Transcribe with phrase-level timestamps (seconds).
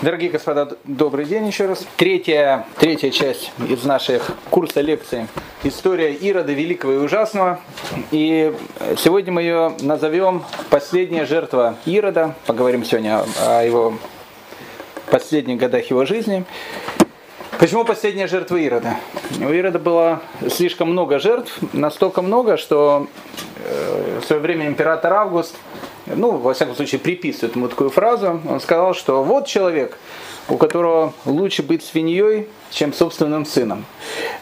[0.00, 1.84] Дорогие господа, добрый день еще раз.
[1.96, 5.26] Третья, третья часть из наших курса лекций
[5.64, 7.58] «История Ирода Великого и Ужасного».
[8.12, 8.54] И
[8.96, 12.36] сегодня мы ее назовем «Последняя жертва Ирода».
[12.46, 13.94] Поговорим сегодня о его
[15.10, 16.44] последних годах его жизни.
[17.58, 18.98] Почему последняя жертва Ирода?
[19.40, 23.08] У Ирода было слишком много жертв, настолько много, что
[23.64, 25.56] э, в свое время император Август–
[26.14, 28.40] ну, во всяком случае, приписывает ему такую фразу.
[28.48, 29.98] Он сказал, что вот человек,
[30.48, 33.84] у которого лучше быть свиньей, чем собственным сыном.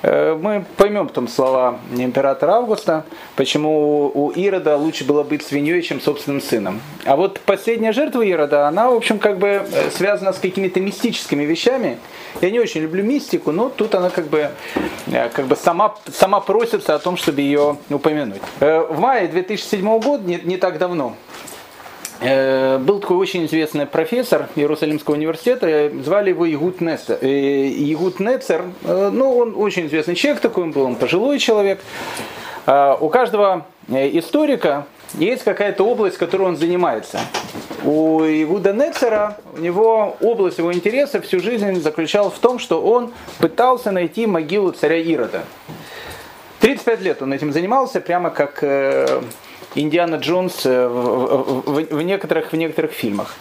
[0.02, 3.05] Э, мы поймем там слова императора Августа,
[3.37, 6.80] почему у Ирода лучше было быть свиньей, чем собственным сыном.
[7.05, 11.45] А вот последняя жертва Ирода, она, в общем, как бы э, связана с какими-то мистическими
[11.45, 11.98] вещами.
[12.41, 14.51] Я не очень люблю мистику, но тут она как бы,
[15.06, 18.42] э, как бы сама, сама просится о том, чтобы ее упомянуть.
[18.61, 21.14] В мае 2007 года, не, не так давно,
[22.20, 27.19] был такой очень известный профессор Иерусалимского университета, звали его Игут Нецер.
[27.20, 31.81] Игут Нецер, ну, он очень известный человек такой, он был он пожилой человек.
[32.67, 37.20] А, у каждого э, историка есть какая-то область, которой он занимается.
[37.84, 43.12] У Игуда Нецера, у него область его интереса всю жизнь заключалась в том, что он
[43.39, 45.44] пытался найти могилу царя Ирода.
[46.59, 49.22] 35 лет он этим занимался, прямо как э,
[49.77, 53.36] Индиана Джонс э, в, в, в, некоторых, в некоторых фильмах.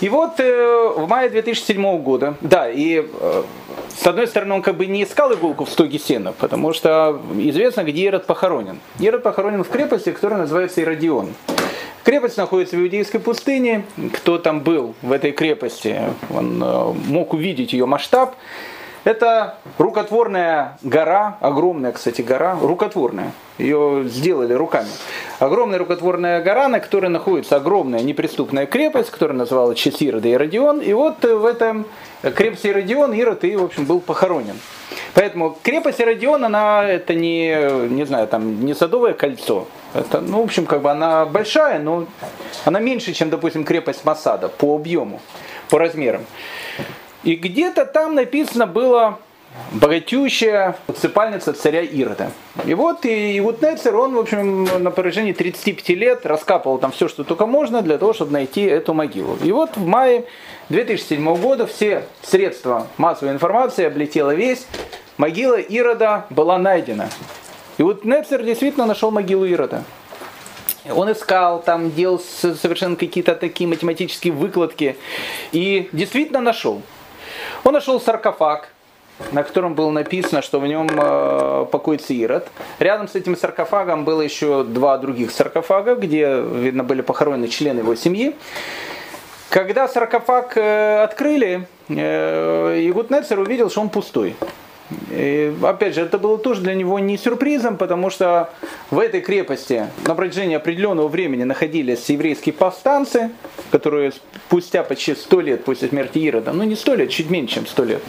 [0.00, 3.42] И вот э, в мае 2007 года, да, и э,
[3.96, 7.84] с одной стороны он как бы не искал иголку в стоге сена, потому что известно,
[7.84, 8.80] где Ирод похоронен.
[8.98, 11.34] Ирод похоронен в крепости, которая называется Иродион.
[12.02, 13.84] Крепость находится в Иудейской пустыне.
[14.12, 18.34] Кто там был в этой крепости, он мог увидеть ее масштаб.
[19.04, 23.32] Это рукотворная гора, огромная, кстати, гора, рукотворная.
[23.58, 24.88] Ее сделали руками.
[25.38, 30.80] Огромная рукотворная гора, на которой находится огромная неприступная крепость, которая называлась честь Ирода и Родион.
[30.80, 31.84] И вот в этом
[32.34, 34.58] крепости Иродион Ирод и, в общем, был похоронен.
[35.12, 39.66] Поэтому крепость Иродион, она это не, не знаю, там, не садовое кольцо.
[39.92, 42.06] Это, ну, в общем, как бы она большая, но
[42.64, 45.20] она меньше, чем, допустим, крепость Масада по объему,
[45.68, 46.22] по размерам.
[47.24, 49.18] И где-то там написано было
[49.72, 52.30] богатющая усыпальница царя Ирода.
[52.66, 57.08] И вот и вот Нецер, он, в общем, на протяжении 35 лет раскапывал там все,
[57.08, 59.38] что только можно, для того, чтобы найти эту могилу.
[59.42, 60.24] И вот в мае
[60.68, 64.66] 2007 года все средства массовой информации облетела весь,
[65.16, 67.08] могила Ирода была найдена.
[67.78, 69.84] И вот Нецер действительно нашел могилу Ирода.
[70.94, 74.96] Он искал, там делал совершенно какие-то такие математические выкладки
[75.52, 76.82] и действительно нашел.
[77.64, 78.68] Он нашел саркофаг,
[79.32, 82.46] на котором было написано, что в нем э, покоится Ирод.
[82.78, 87.94] Рядом с этим саркофагом было еще два других саркофага, где, видно, были похоронены члены его
[87.94, 88.36] семьи.
[89.48, 94.36] Когда саркофаг э, открыли, э, Игутнецер увидел, что он пустой.
[95.10, 98.50] И, опять же, это было тоже для него не сюрпризом, потому что
[98.90, 103.30] в этой крепости на протяжении определенного времени находились еврейские повстанцы,
[103.70, 107.66] которые спустя почти сто лет после смерти Ирода, ну не сто лет, чуть меньше, чем
[107.66, 108.02] сто лет,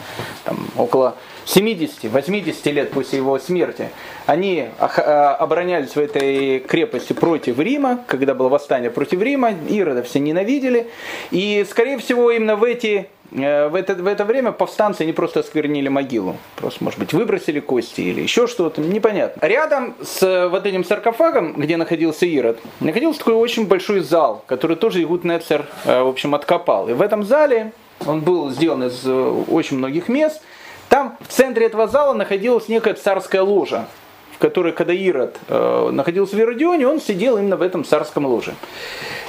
[0.44, 1.16] там, около
[1.46, 3.88] 70-80 лет после его смерти,
[4.26, 10.18] они а, оборонялись в этой крепости против Рима, когда было восстание против Рима, Ирода все
[10.18, 10.90] ненавидели,
[11.30, 15.40] и, скорее всего, именно в эти Э, в это, в это время повстанцы не просто
[15.40, 19.46] осквернили могилу, просто, может быть, выбросили кости или еще что-то, непонятно.
[19.46, 24.76] Рядом с э, вот этим саркофагом, где находился Ирод, находился такой очень большой зал, который
[24.76, 26.88] тоже Игут Нецер, э, в общем, откопал.
[26.88, 27.72] И в этом зале,
[28.06, 30.42] он был сделан из очень многих мест,
[30.88, 33.86] там в центре этого зала находилась некая царская ложа,
[34.36, 38.54] в которой, когда Ирод э, находился в Иродионе, он сидел именно в этом царском ложе.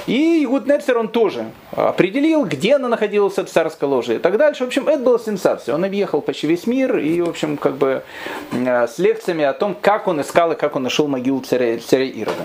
[0.06, 4.64] И Игуд Нецер он тоже определил, где она находилась, эта царская ложа и так дальше.
[4.64, 5.74] В общем, это была сенсация.
[5.74, 8.02] Он объехал почти весь мир и, в общем, как бы
[8.52, 12.04] э, с лекциями о том, как он искал и как он нашел могилу царя, царя
[12.04, 12.44] Ирода.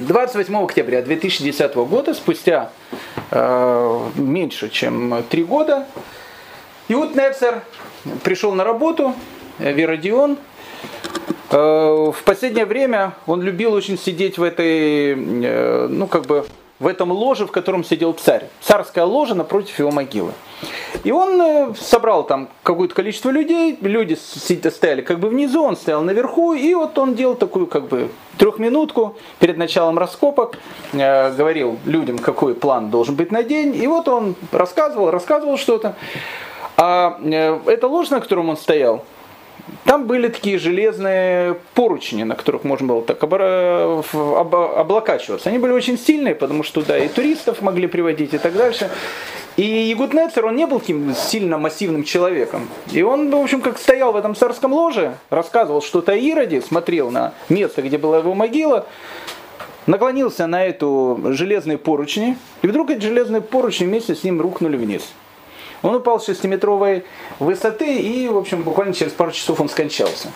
[0.00, 2.70] 28 октября 2010 года, спустя
[3.30, 5.86] э, меньше чем три года,
[6.88, 7.62] Иуд Нецер
[8.24, 9.14] пришел на работу
[9.58, 10.38] в Иродион,
[11.50, 15.14] в последнее время он любил очень сидеть в этой,
[15.44, 16.46] э, ну как бы,
[16.78, 18.46] в этом ложе, в котором сидел царь.
[18.60, 20.32] Царская ложа напротив его могилы.
[21.02, 26.02] И он э, собрал там какое-то количество людей, люди стояли как бы внизу, он стоял
[26.02, 30.56] наверху, и вот он делал такую как бы трехминутку перед началом раскопок,
[30.92, 35.96] говорил людям, какой план должен быть на день, и вот он рассказывал, рассказывал что-то.
[36.76, 37.18] А
[37.66, 39.04] эта ложа, на котором он стоял,
[39.84, 45.48] там были такие железные поручни, на которых можно было так облокачиваться.
[45.48, 48.90] Они были очень сильные, потому что туда и туристов могли приводить и так дальше.
[49.56, 52.68] И Ягуднецер, он не был таким сильно массивным человеком.
[52.92, 57.10] И он, в общем, как стоял в этом царском ложе, рассказывал что-то о Ироде, смотрел
[57.10, 58.86] на место, где была его могила,
[59.86, 65.12] наклонился на эту железные поручни, и вдруг эти железные поручни вместе с ним рухнули вниз.
[65.82, 67.04] Он упал с 6-метровой
[67.38, 70.30] высоты, и, в общем, буквально через пару часов он скончался.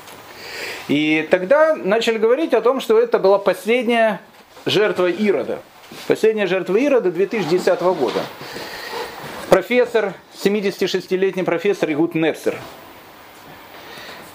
[0.89, 4.21] И тогда начали говорить о том, что это была последняя
[4.67, 5.59] жертва Ирода.
[6.07, 8.21] Последняя жертва Ирода 2010 года.
[9.49, 12.59] Профессор, 76-летний профессор Игут Нерсер.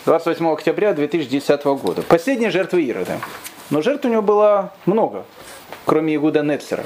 [0.05, 2.01] 28 октября 2010 года.
[2.03, 3.19] Последняя жертва Ирода.
[3.69, 5.25] Но жертв у него было много,
[5.85, 6.85] кроме Игуда Нецера.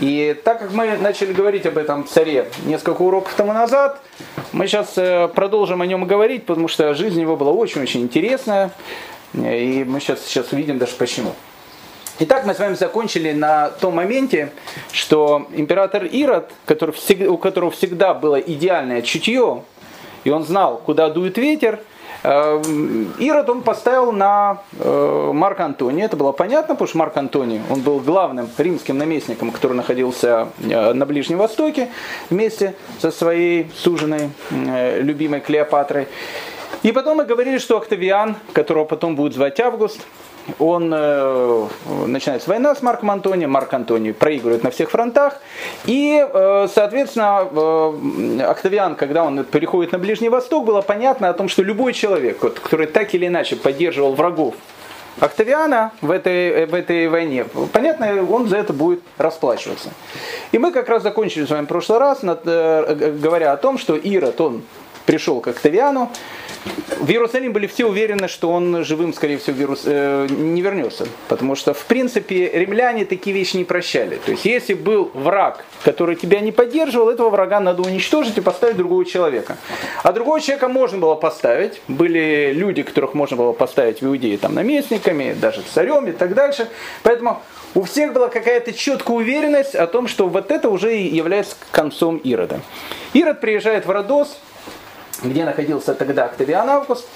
[0.00, 4.00] И так как мы начали говорить об этом царе несколько уроков тому назад,
[4.52, 8.70] мы сейчас э, продолжим о нем говорить, потому что жизнь его была очень-очень интересная.
[9.34, 11.32] И мы сейчас, сейчас увидим даже почему.
[12.18, 14.50] Итак, мы с вами закончили на том моменте,
[14.90, 16.94] что император Ирод, который
[17.28, 19.64] у которого всегда было идеальное чутье,
[20.24, 21.80] и он знал, куда дует ветер,
[22.26, 26.06] Ирод он поставил на э, Марка Антония.
[26.06, 30.92] Это было понятно, потому что Марк Антоний, он был главным римским наместником, который находился э,
[30.92, 31.88] на Ближнем Востоке
[32.28, 36.08] вместе со своей суженой, любимой Клеопатрой.
[36.82, 40.00] И потом мы говорили, что Октавиан, которого потом будет звать Август,
[40.58, 41.68] он э,
[42.06, 45.40] начинается война с Марком Антонием, Марк Антоний проигрывает на всех фронтах,
[45.84, 51.48] и, э, соответственно, э, Октавиан, когда он переходит на Ближний Восток, было понятно о том,
[51.48, 54.54] что любой человек, вот, который так или иначе поддерживал врагов
[55.18, 59.90] Октавиана в этой, в этой войне, понятно, он за это будет расплачиваться.
[60.52, 63.78] И мы как раз закончили с вами в прошлый раз, над, э, говоря о том,
[63.78, 64.62] что Ирод, он
[65.06, 66.10] пришел к Октавиану,
[66.98, 71.06] в Иерусалим были все уверены, что он живым, скорее всего, вирус, э, не вернется.
[71.28, 74.16] Потому что, в принципе, римляне такие вещи не прощали.
[74.16, 78.76] То есть, если был враг, который тебя не поддерживал, этого врага надо уничтожить и поставить
[78.76, 79.56] другого человека.
[80.02, 81.80] А другого человека можно было поставить.
[81.86, 86.68] Были люди, которых можно было поставить в Иудее там, наместниками, даже царем и так дальше.
[87.02, 87.42] Поэтому
[87.74, 92.60] у всех была какая-то четкая уверенность о том, что вот это уже является концом Ирода.
[93.12, 94.38] Ирод приезжает в Родос,
[95.22, 97.06] где находился тогда Октавиан Август.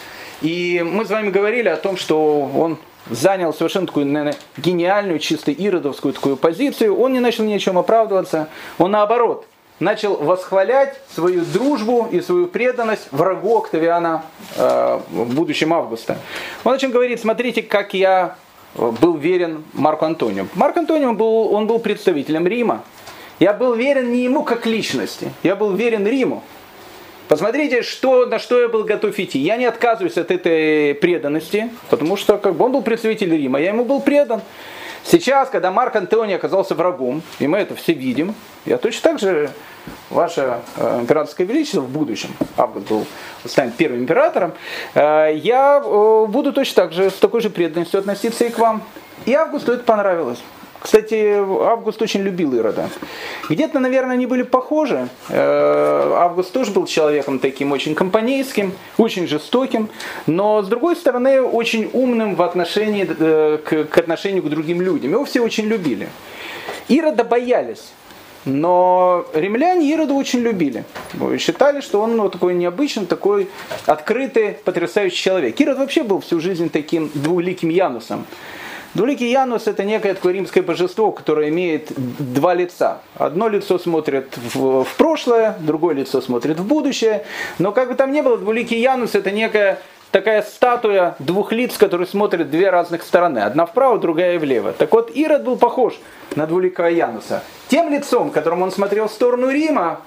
[0.42, 5.50] И мы с вами говорили о том, что он занял совершенно такую, наверное, гениальную, чисто
[5.50, 6.98] иродовскую такую позицию.
[6.98, 8.48] Он не начал ни о чем оправдываться.
[8.78, 9.46] Он наоборот
[9.80, 14.24] начал восхвалять свою дружбу и свою преданность врагу Октавиана
[14.56, 16.18] э, будущем Августа.
[16.64, 18.36] Он начал говорить, смотрите, как я
[18.74, 20.48] был верен Марку Антонию.
[20.54, 22.82] Марк Антонио был, он был представителем Рима.
[23.40, 26.42] Я был верен не ему как личности, я был верен Риму.
[27.30, 29.38] Посмотрите, что, на что я был готов идти.
[29.38, 33.68] Я не отказываюсь от этой преданности, потому что как бы он был представитель Рима, я
[33.68, 34.42] ему был предан.
[35.04, 38.34] Сейчас, когда Марк Антоний оказался врагом, и мы это все видим,
[38.66, 39.52] я точно так же,
[40.10, 43.06] ваше э, императорское величество в будущем, Август был,
[43.44, 44.52] станет первым императором,
[44.94, 48.82] э, я э, буду точно так же, с такой же преданностью относиться и к вам.
[49.24, 50.40] И Августу это понравилось.
[50.80, 51.36] Кстати,
[51.70, 52.88] Август очень любил Ирода.
[53.48, 55.08] Где-то, наверное, они были похожи.
[55.28, 59.90] Э, Август тоже был человеком таким очень компанейским, очень жестоким,
[60.26, 65.12] но, с другой стороны, очень умным в отношении, э, к, отношению к другим людям.
[65.12, 66.08] Его все очень любили.
[66.88, 67.92] Ирода боялись.
[68.46, 70.84] Но римляне Ирода очень любили.
[71.38, 73.48] Считали, что он ну, такой необычный, такой
[73.84, 75.60] открытый, потрясающий человек.
[75.60, 78.24] Ирод вообще был всю жизнь таким двуликим Янусом.
[78.94, 82.98] Двуликий Янус это некое такое римское божество, которое имеет два лица.
[83.14, 87.24] Одно лицо смотрит в, в прошлое, другое лицо смотрит в будущее.
[87.58, 89.78] Но как бы там ни было, двуликий Янус это некая
[90.10, 93.38] такая статуя двух лиц, которые смотрят две разных стороны.
[93.38, 94.72] Одна вправо, другая влево.
[94.72, 96.00] Так вот, Ирод был похож
[96.34, 97.44] на двуликого Януса.
[97.68, 100.00] Тем лицом, которым он смотрел в сторону Рима,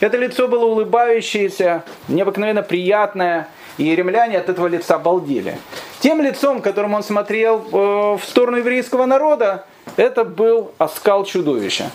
[0.00, 5.58] это лицо было улыбающееся, необыкновенно приятное, и римляне от этого лица обалдели.
[6.00, 9.66] Тем лицом, которым он смотрел э, в сторону еврейского народа,
[9.96, 11.90] это был оскал чудовища.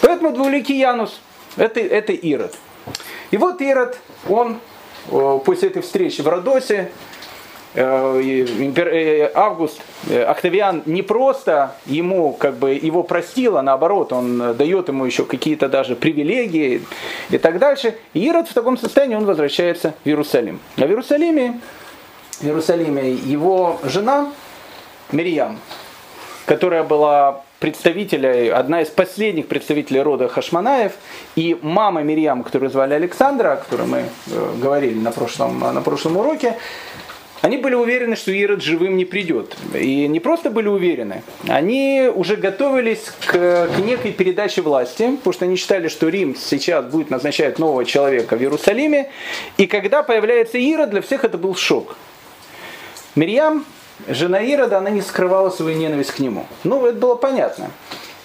[0.00, 1.20] Поэтому двуликий Янус
[1.56, 2.54] это, это Ирод.
[3.30, 4.58] И вот Ирод, он
[5.10, 6.90] э, после этой встречи в Родосе,
[9.34, 15.24] Август, Октавиан не просто ему как бы его простил, а наоборот, он дает ему еще
[15.24, 16.82] какие-то даже привилегии
[17.30, 17.96] и так дальше.
[18.12, 20.60] И Ирод в таком состоянии он возвращается в Иерусалим.
[20.76, 21.60] А в Иерусалиме
[22.40, 24.32] в Иерусалиме его жена
[25.12, 25.58] Мирьям,
[26.46, 30.92] которая была представителей, одна из последних представителей рода Хашманаев,
[31.36, 36.16] и мама Мирьям, которую звали Александра, о которой мы э, говорили на прошлом, на прошлом
[36.16, 36.58] уроке,
[37.44, 39.54] они были уверены, что Ирод живым не придет.
[39.74, 45.44] И не просто были уверены, они уже готовились к, к некой передаче власти, потому что
[45.44, 49.10] они считали, что Рим сейчас будет назначать нового человека в Иерусалиме.
[49.58, 51.96] И когда появляется Ирод, для всех это был шок.
[53.14, 53.66] Мирьям,
[54.08, 56.46] жена Ирода, она не скрывала свою ненависть к нему.
[56.64, 57.70] Ну, это было понятно.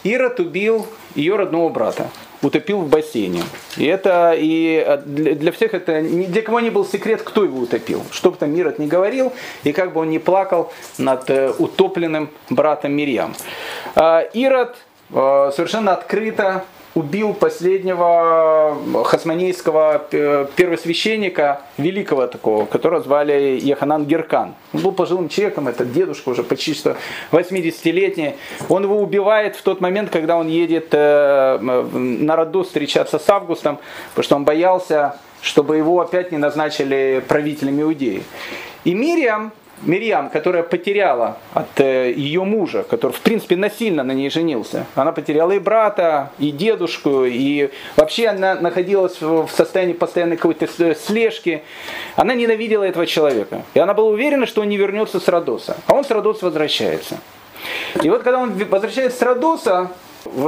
[0.05, 2.09] Ирод убил ее родного брата
[2.41, 3.43] утопил в бассейне.
[3.77, 8.03] И это и э, для всех это, для кого не был секрет, кто его утопил.
[8.11, 12.29] Что бы там Ирод не говорил, и как бы он не плакал над э, утопленным
[12.49, 13.35] братом Мирьям.
[13.95, 14.77] А, Ирод
[15.11, 16.63] э, совершенно открыто
[16.95, 24.55] убил последнего хасманейского э, первосвященника, великого такого, которого звали Яханан Геркан.
[24.73, 26.97] Он был пожилым человеком, это дедушка уже почти что
[27.31, 28.35] 80-летний.
[28.69, 33.79] Он его убивает в тот момент, когда он едет э, на роду встречаться с Августом,
[34.09, 38.23] потому что он боялся, чтобы его опять не назначили правителем Иудеи.
[38.83, 39.51] И Мириам,
[39.81, 45.11] Мирьям, которая потеряла от э, ее мужа, который в принципе насильно на ней женился, она
[45.11, 51.63] потеряла и брата, и дедушку, и вообще она находилась в состоянии постоянной какой-то слежки.
[52.15, 53.63] Она ненавидела этого человека.
[53.73, 55.77] И она была уверена, что он не вернется с Родоса.
[55.85, 57.17] А он с Родоса возвращается.
[58.03, 59.91] И вот когда он возвращается с Родоса,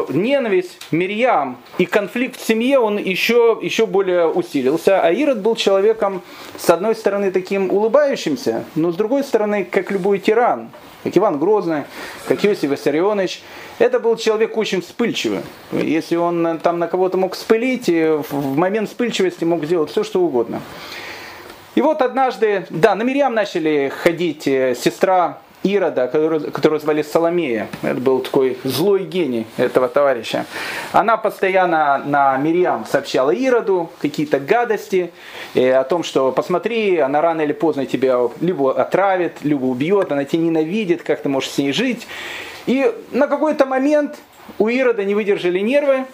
[0.10, 5.02] ненависть Мирьям и конфликт в семье, он еще, еще более усилился.
[5.02, 6.22] А Ирод был человеком,
[6.58, 10.70] с одной стороны, таким улыбающимся, но с другой стороны, как любой тиран,
[11.04, 11.84] как Иван Грозный,
[12.28, 13.42] как Иосиф Виссарионович.
[13.80, 15.42] Это был человек очень вспыльчивый.
[15.72, 20.62] Если он там на кого-то мог вспылить, в момент вспыльчивости мог сделать все, что угодно.
[21.74, 27.68] И вот однажды, да, на Мирьям начали ходить э, сестра Ирода, которого, звали Соломея.
[27.84, 30.46] Это был такой злой гений этого товарища.
[30.92, 35.12] Она постоянно на Мириам сообщала Ироду какие-то гадости
[35.54, 40.26] э, о том, что посмотри, она рано или поздно тебя либо отравит, либо убьет, она
[40.26, 42.08] тебя ненавидит, как ты можешь с ней жить.
[42.66, 44.18] И на какой-то момент
[44.58, 46.06] у Ирода не выдержали нервы,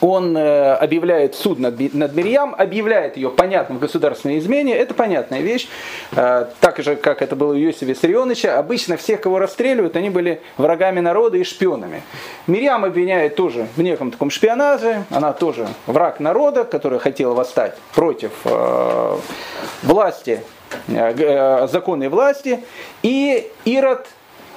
[0.00, 5.40] он э, объявляет суд над, над Мирьям, объявляет ее понятным в государственной измене, это понятная
[5.40, 5.68] вещь,
[6.12, 10.40] э, так же, как это было у Иосифа Виссарионовича, обычно всех, кого расстреливают, они были
[10.56, 12.02] врагами народа и шпионами.
[12.46, 18.32] Мирьям обвиняет тоже в неком таком шпионаже, она тоже враг народа, который хотел восстать против
[18.44, 19.16] э,
[19.82, 20.42] власти,
[20.88, 22.60] э, законной власти,
[23.02, 24.06] и Ирод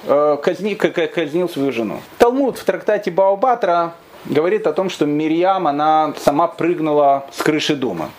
[0.06, 2.00] э, казни, казнил свою жену.
[2.18, 3.94] Талмуд в трактате Баобатра
[4.24, 8.10] говорит о том, что Мирьям, она сама прыгнула с крыши дома.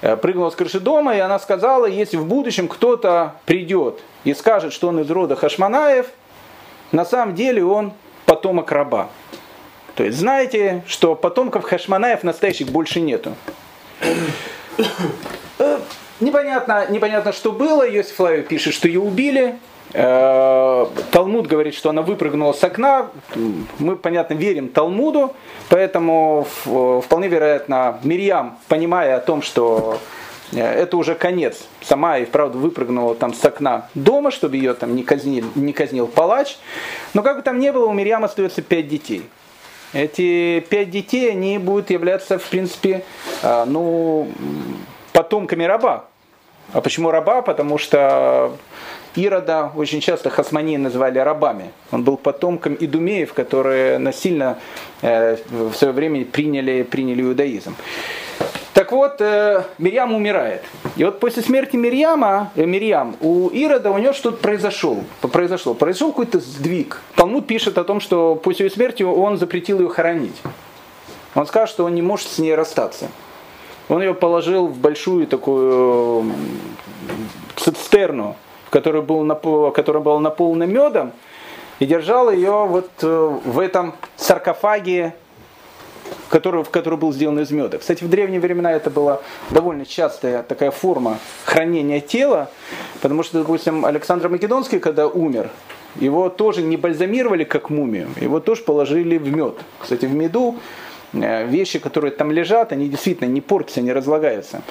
[0.00, 4.72] Э, прыгнула с крыши дома, и она сказала, если в будущем кто-то придет и скажет,
[4.72, 6.06] что он из рода Хашманаев,
[6.92, 7.92] на самом деле он
[8.26, 9.08] потомок раба.
[9.96, 13.34] То есть знаете, что потомков Хашманаев настоящих больше нету.
[15.58, 15.78] Э,
[16.20, 17.88] непонятно, непонятно, что было.
[17.88, 19.58] Йосиф Флавий пишет, что ее убили.
[19.94, 23.08] Э, Талмуд говорит, что она выпрыгнула с окна.
[23.78, 25.34] Мы, понятно, верим Талмуду,
[25.68, 29.98] поэтому вполне вероятно Мирьям, понимая о том, что
[30.52, 34.94] э, это уже конец, сама и вправду выпрыгнула там с окна дома, чтобы ее там
[34.94, 36.58] не казнил, не казнил палач.
[37.14, 39.28] Но как бы там ни было, у Мирьям остается пять детей.
[39.94, 43.04] Эти пять детей, они будут являться, в принципе,
[43.42, 44.28] э, ну,
[45.14, 46.04] потомками раба.
[46.74, 47.40] А почему раба?
[47.40, 48.52] Потому что
[49.16, 51.72] Ирода очень часто хасмании называли рабами.
[51.90, 54.58] Он был потомком идумеев, которые насильно
[55.02, 57.74] э, в свое время приняли, приняли иудаизм.
[58.74, 60.62] Так вот, э, Мирьям умирает.
[60.96, 64.98] И вот после смерти Мирьяма, э, Мирьям, у Ирода у него что-то произошло.
[65.20, 65.74] произошло.
[65.74, 67.00] Произошел какой-то сдвиг.
[67.16, 70.36] Талмуд пишет о том, что после ее смерти он запретил ее хоронить.
[71.34, 73.08] Он сказал, что он не может с ней расстаться.
[73.88, 76.30] Он ее положил в большую такую
[77.56, 78.36] цистерну,
[78.70, 81.12] который был, напол, который был наполнен медом,
[81.78, 85.14] и держал ее вот э, в этом саркофаге,
[86.28, 87.78] который, в который был сделан из меда.
[87.78, 89.20] Кстати, в древние времена это была
[89.50, 92.50] довольно частая такая форма хранения тела,
[93.00, 95.50] потому что, допустим, Александр Македонский, когда умер,
[95.96, 99.56] его тоже не бальзамировали как мумию, его тоже положили в мед.
[99.78, 100.56] Кстати, в меду
[101.12, 104.62] э, вещи, которые там лежат, они действительно не портятся, не разлагаются.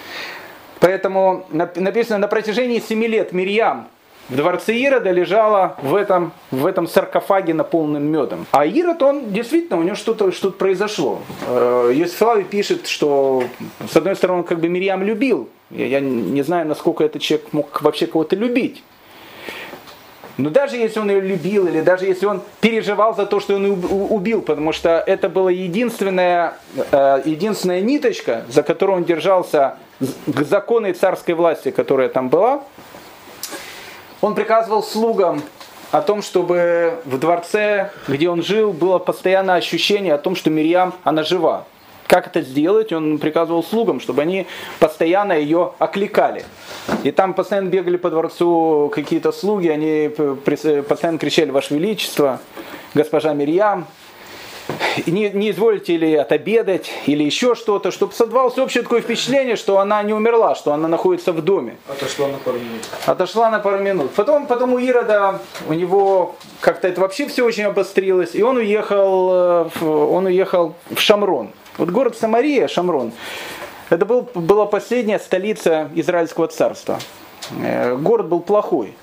[0.79, 3.87] Поэтому написано, на протяжении семи лет Мирьям
[4.29, 8.45] в дворце Ирода лежала в этом, в этом саркофаге, наполненном медом.
[8.51, 11.21] А Ирод, он действительно, у него что-то что произошло.
[11.47, 13.43] Йосиф пишет, что
[13.89, 15.49] с одной стороны, он как бы Мирьям любил.
[15.69, 18.83] Я не знаю, насколько этот человек мог вообще кого-то любить.
[20.37, 23.83] Но даже если он ее любил, или даже если он переживал за то, что он
[23.91, 26.53] убил, потому что это была единственная,
[26.91, 32.63] э, единственная ниточка, за которую он держался к законной царской власти, которая там была,
[34.21, 35.41] Он приказывал слугам
[35.91, 40.93] о том, чтобы в дворце, где он жил, было постоянное ощущение о том, что Мирьям,
[41.03, 41.65] она жива.
[42.07, 42.93] Как это сделать?
[42.93, 44.47] Он приказывал слугам, чтобы они
[44.79, 46.45] постоянно ее окликали.
[47.03, 52.39] И там постоянно бегали по дворцу какие-то слуги, они постоянно кричали «Ваше Величество»,
[52.93, 53.85] «Госпожа Мирьям»,
[55.05, 60.01] не, не изволите ли отобедать или еще что-то, чтобы создавалось общее такое впечатление, что она
[60.03, 61.77] не умерла, что она находится в доме.
[61.87, 62.81] Отошла на пару минут.
[63.05, 64.11] Отошла на пару минут.
[64.11, 69.69] Потом, потом у Ирода, у него как-то это вообще все очень обострилось, и он уехал,
[69.81, 71.51] э, он уехал в Шамрон.
[71.77, 73.11] Вот город Самария, Шамрон,
[73.89, 76.99] это был, была последняя столица Израильского царства.
[77.63, 78.93] Э, город был плохой.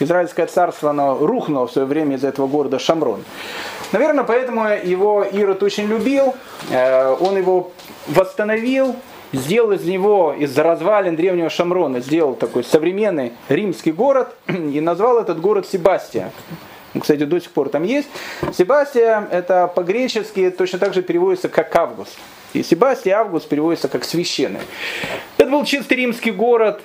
[0.00, 3.24] Израильское царство оно рухнуло в свое время из этого города Шамрон.
[3.92, 6.34] Наверное, поэтому его Ирод очень любил.
[6.70, 7.70] Э, он его
[8.08, 8.96] восстановил,
[9.32, 15.40] сделал из него, из развалин древнего Шамрона, сделал такой современный римский город и назвал этот
[15.40, 16.32] город Себастия.
[17.00, 18.08] Кстати, до сих пор там есть.
[18.52, 22.16] Себастия это по-гречески точно так же переводится как Август.
[22.54, 24.60] И Себастия Август переводится как священный.
[25.36, 26.80] Это был чистый римский город.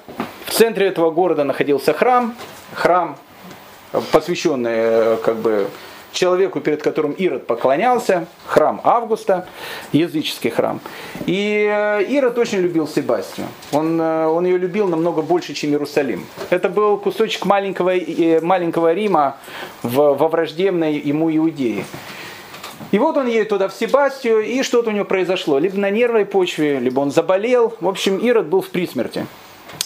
[0.45, 2.35] В центре этого города находился храм.
[2.73, 3.17] Храм,
[4.11, 5.67] посвященный э, как бы
[6.11, 9.47] человеку, перед которым Ирод поклонялся, храм Августа,
[9.91, 10.79] языческий храм.
[11.27, 13.47] И э, Ирод очень любил Себастию.
[13.71, 16.25] Он, э, он ее любил намного больше, чем Иерусалим.
[16.49, 17.93] Это был кусочек маленького,
[18.41, 19.38] маленького Рима
[19.83, 21.85] в, во враждебной ему Иудеи.
[22.91, 25.60] И вот он едет туда в Себастию, и что-то у него произошло.
[25.60, 27.75] Либо на нервной почве, либо он заболел.
[27.79, 29.27] В общем, Ирод был в присмерти.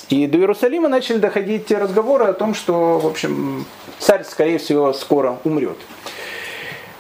[0.10, 3.66] И до Иерусалима начали доходить разговоры о том, что, в общем,
[4.00, 5.78] царь, скорее всего, скоро умрет.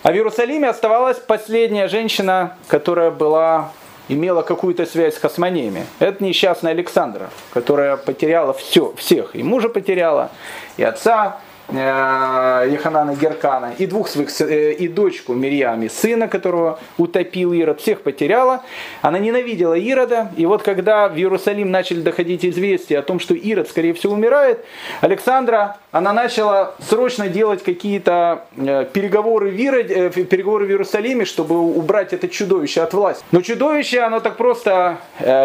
[0.04, 3.72] А в Иерусалиме оставалась последняя женщина, которая была,
[4.10, 5.86] имела какую-то связь с хасмонеями.
[6.00, 9.36] Это несчастная Александра, которая потеряла все, всех.
[9.36, 10.32] И мужа потеряла,
[10.76, 11.40] и отца,
[11.70, 18.02] Еханана э, Геркана, и двух своих, э, и дочку Мирьями, сына, которого утопил Ирод, всех
[18.02, 18.64] потеряла.
[19.02, 23.70] Она ненавидела Ирода, и вот когда в Иерусалим начали доходить известия о том, что Ирод,
[23.70, 24.64] скорее всего, умирает,
[25.02, 32.14] Александра, она начала срочно делать какие-то э, переговоры в, Ироде, переговоры в Иерусалиме, чтобы убрать
[32.14, 33.24] это чудовище от власти.
[33.32, 34.98] Но чудовище, оно так просто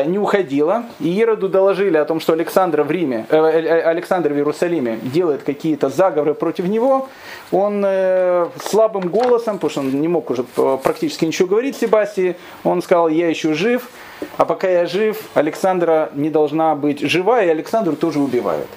[0.07, 5.43] не уходило, и Ироду доложили о том, что Александра в Риме, Александр в Иерусалиме делает
[5.43, 7.09] какие-то заговоры, заговоры против него,
[7.53, 10.43] он э, слабым голосом, потому что он не мог уже
[10.83, 13.89] практически ничего говорить Себастии, он сказал, я еще жив,
[14.37, 18.69] а пока я жив, Александра не должна быть жива, и Александру тоже убивают.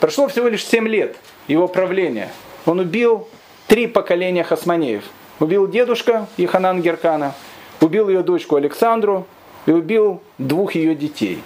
[0.00, 2.30] Прошло всего лишь 7 лет его правления.
[2.66, 3.28] Он убил
[3.66, 5.04] три поколения хасманеев.
[5.40, 7.34] Убил дедушка Иханан Геркана,
[7.80, 9.26] убил ее дочку Александру
[9.66, 11.42] и убил двух ее детей.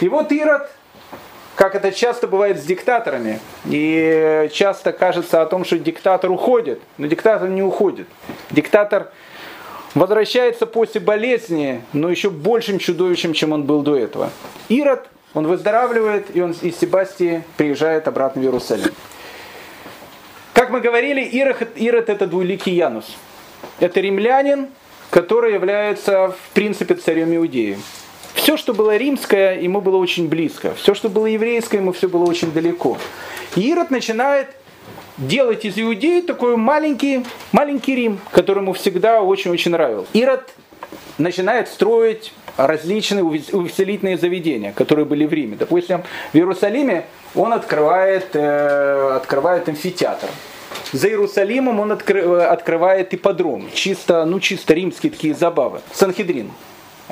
[0.00, 0.70] И вот Ирод
[1.54, 3.40] как это часто бывает с диктаторами.
[3.66, 8.08] И часто кажется о том, что диктатор уходит, но диктатор не уходит.
[8.50, 9.10] Диктатор
[9.94, 14.30] возвращается после болезни, но еще большим чудовищем, чем он был до этого.
[14.68, 18.92] Ирод, он выздоравливает, и он из Себастии приезжает обратно в Иерусалим.
[20.54, 23.16] Как мы говорили, Ирод, Ирод это двуликий Янус.
[23.80, 24.68] Это римлянин,
[25.10, 27.78] который является в принципе царем Иудеи.
[28.34, 30.74] Все, что было римское, ему было очень близко.
[30.74, 32.96] Все, что было еврейское, ему все было очень далеко.
[33.56, 34.48] И Ирод начинает
[35.18, 40.08] делать из иудеи такой маленький, маленький Рим, который ему всегда очень-очень нравился.
[40.12, 40.50] Ирод
[41.18, 45.56] начинает строить различные увеселительные заведения, которые были в Риме.
[45.56, 50.28] Допустим, в Иерусалиме он открывает, э, открывает амфитеатр.
[50.92, 53.68] За Иерусалимом он откры, открывает ипподром.
[53.72, 55.80] Чисто, ну, чисто римские такие забавы.
[55.92, 56.50] Санхедрин.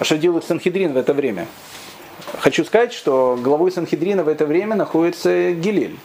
[0.01, 1.47] А что делает Санхедрин в это время?
[2.39, 5.99] Хочу сказать, что главой Санхедрина в это время находится Гилель.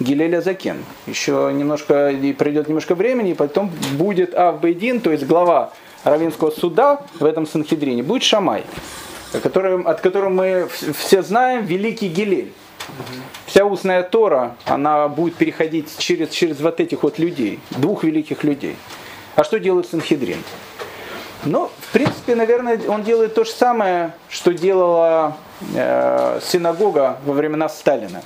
[0.00, 0.78] Гилель Азакен.
[1.06, 7.26] Еще немножко, пройдет немножко времени, и потом будет Авбейдин, то есть глава Равинского суда в
[7.26, 8.64] этом Санхедрине, будет Шамай,
[9.42, 12.50] который, от которого мы все знаем, великий Гилель.
[13.44, 18.76] Вся устная Тора, она будет переходить через, через вот этих вот людей, двух великих людей.
[19.36, 20.38] А что делает Санхедрин?
[21.44, 25.36] Ну, в принципе, наверное, он делает то же самое, что делала
[25.74, 28.22] э, синагога во времена Сталина.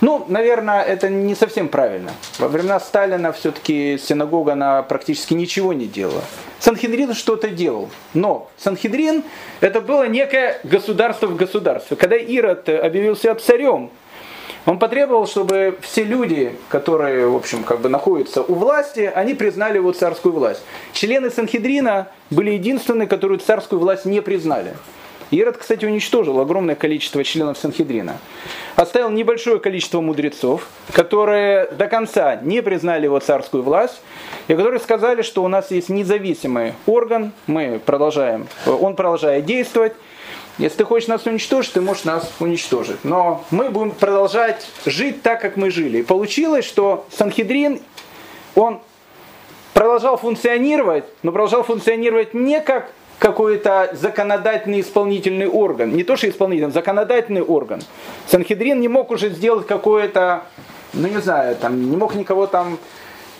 [0.00, 2.10] Ну, наверное, это не совсем правильно.
[2.38, 6.22] Во времена Сталина все-таки синагога она практически ничего не делала.
[6.58, 7.90] Санхедрин что-то делал.
[8.14, 9.24] Но Санхедрин
[9.60, 11.96] это было некое государство в государстве.
[11.96, 13.90] Когда Ирод объявился царем,
[14.68, 19.76] он потребовал, чтобы все люди, которые, в общем, как бы находятся у власти, они признали
[19.76, 20.60] его царскую власть.
[20.92, 24.74] Члены Санхедрина были единственные, которые царскую власть не признали.
[25.30, 28.18] Ирод, кстати, уничтожил огромное количество членов Санхедрина.
[28.76, 34.02] Оставил небольшое количество мудрецов, которые до конца не признали его царскую власть,
[34.48, 39.94] и которые сказали, что у нас есть независимый орган, мы продолжаем, он продолжает действовать,
[40.58, 43.04] если ты хочешь нас уничтожить, ты можешь нас уничтожить.
[43.04, 45.98] Но мы будем продолжать жить так, как мы жили.
[45.98, 47.80] И получилось, что Санхедрин,
[48.56, 48.80] он
[49.72, 52.90] продолжал функционировать, но продолжал функционировать не как
[53.20, 55.94] какой-то законодательный исполнительный орган.
[55.94, 57.80] Не то, что исполнительный, законодательный орган.
[58.26, 60.44] Санхедрин не мог уже сделать какое-то,
[60.92, 62.78] ну не знаю, там, не мог никого там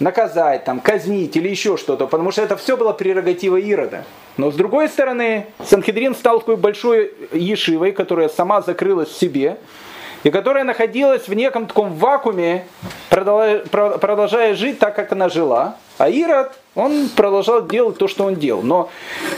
[0.00, 4.04] наказать, там, казнить или еще что-то, потому что это все было прерогатива Ирода.
[4.36, 9.58] Но с другой стороны, Санхедрин стал такой большой ешивой, которая сама закрылась в себе,
[10.24, 12.64] и которая находилась в неком таком вакууме,
[13.10, 15.76] продолжая жить так, как она жила.
[15.98, 18.62] А Ирод, он продолжал делать то, что он делал.
[18.62, 18.90] Но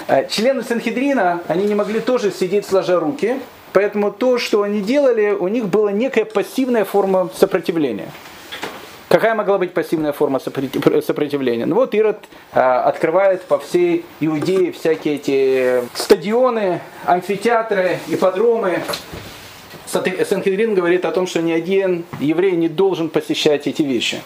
[0.08, 3.40] э, члены Санхедрина, они не могли тоже сидеть сложа руки,
[3.72, 8.10] поэтому то, что они делали, у них была некая пассивная форма сопротивления.
[9.10, 11.66] Какая могла быть пассивная форма сопротивления?
[11.66, 12.18] Ну вот Ирод
[12.52, 18.84] а, открывает по всей Иудее всякие эти стадионы, амфитеатры, ипподромы.
[19.86, 24.22] Санхедрин говорит о том, что ни один еврей не должен посещать эти вещи.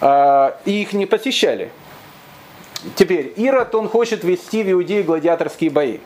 [0.00, 1.70] А, и их не посещали.
[2.94, 5.98] Теперь, Ирод, он хочет вести в Иудее гладиаторские бои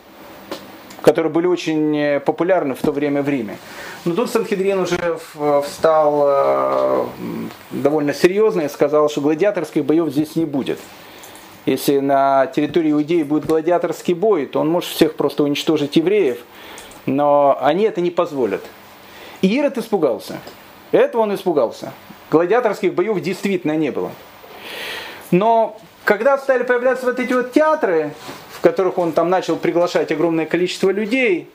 [1.03, 3.57] которые были очень э, популярны в то время в Риме.
[4.05, 5.19] Но тут Санхедрин уже
[5.63, 7.05] встал э,
[7.71, 10.79] довольно серьезно и сказал, что гладиаторских боев здесь не будет.
[11.65, 16.39] Если на территории Иудеи будет гладиаторский бой, то он может всех просто уничтожить евреев,
[17.05, 18.63] но они это не позволят.
[19.41, 20.39] И Ирод испугался.
[20.91, 21.93] Этого он испугался.
[22.31, 24.11] Гладиаторских боев действительно не было.
[25.31, 28.13] Но когда стали появляться вот эти вот театры,
[28.63, 31.49] которых он там начал приглашать огромное количество людей,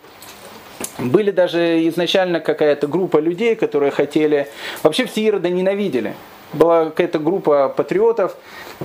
[0.99, 4.47] были даже изначально какая-то группа людей, которые хотели...
[4.83, 6.15] Вообще все Ирода ненавидели.
[6.53, 8.37] Была какая-то группа патриотов,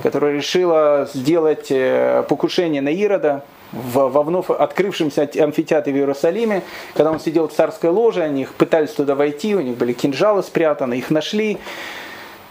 [0.02, 6.62] которая решила сделать э, покушение на Ирода во вновь открывшемся амфитеатре в Иерусалиме,
[6.94, 10.42] когда он сидел в царской ложе, они их пытались туда войти, у них были кинжалы
[10.42, 11.58] спрятаны, их нашли,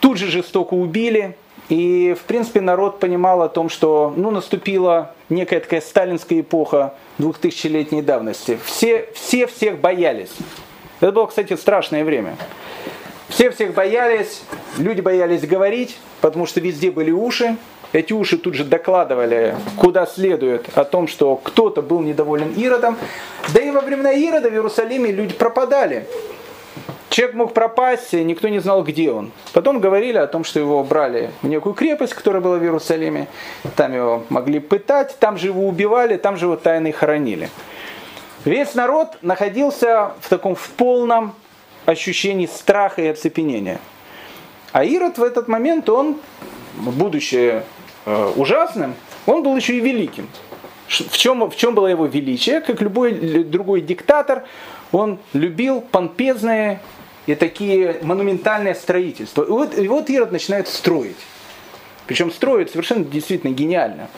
[0.02, 1.38] тут же жестоко убили,
[1.70, 8.02] и, в принципе, народ понимал о том, что ну, наступила некая такая сталинская эпоха двухтысячелетней
[8.02, 8.60] давности.
[8.66, 10.32] Все, все всех боялись.
[11.00, 12.36] Это было, кстати, страшное время.
[13.30, 14.44] Все всех боялись,
[14.78, 17.58] люди боялись говорить, потому что везде были уши.
[17.92, 22.98] Эти уши тут же докладывали, куда следует, о том, что кто-то был недоволен Иродом.
[23.54, 26.08] Да и во времена Ирода в Иерусалиме люди пропадали.
[27.14, 29.32] Человек мог пропасть, никто не знал, где он.
[29.54, 33.28] Потом говорили о том, что его брали в некую крепость, которая была в Иерусалиме.
[33.76, 37.52] Там его могли пытать, там же его убивали, там же его тайно хоронили.
[38.46, 41.36] Весь народ находился в таком в полном
[41.86, 43.80] ощущении страха и оцепенения.
[44.72, 46.18] А Ирод в этот момент, он,
[46.74, 47.62] будучи
[48.08, 48.96] э, ужасным,
[49.28, 50.28] он был еще и великим.
[50.88, 52.60] В чем, в чем было его величие?
[52.60, 54.46] Как любой другой диктатор,
[54.92, 56.80] он любил помпезные
[57.26, 59.44] и такие монументальные строительства.
[59.44, 61.18] И вот, и вот Ирод начинает строить.
[62.06, 64.10] Причем строит совершенно действительно гениально.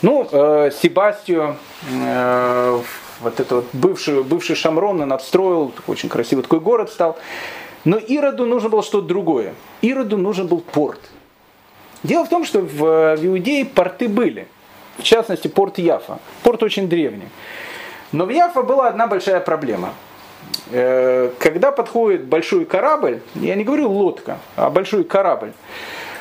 [0.00, 1.56] Ну, э, Себастью,
[1.90, 2.80] э,
[3.20, 7.18] вот это вот бывший, бывший Шамрон, он отстроил, очень красивый такой город стал.
[7.84, 9.54] Но Ироду нужно было что-то другое.
[9.80, 11.00] Ироду нужен был порт.
[12.04, 14.46] Дело в том, что в, в Иудее порты были.
[14.98, 16.20] В частности, порт Яфа.
[16.44, 17.28] Порт очень древний.
[18.12, 20.11] Но в Яфа была одна большая проблема– Э,
[21.38, 25.52] когда подходит большой корабль, я не говорю лодка, а большой корабль,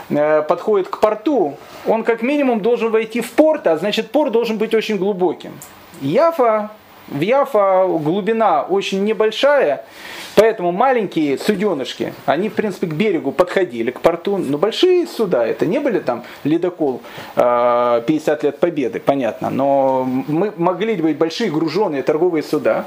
[0.10, 4.58] э, подходит к порту, он как минимум должен войти в порт, а значит порт должен
[4.58, 5.54] быть очень глубоким.
[6.02, 6.72] Яфа,
[7.08, 9.86] в Яфа глубина очень небольшая,
[10.36, 15.66] поэтому маленькие суденышки, они в принципе к берегу подходили, к порту, но большие суда, это
[15.66, 17.02] не были там ледокол
[17.36, 22.86] 50 э, лет победы, понятно, но мы могли быть большие груженные торговые суда,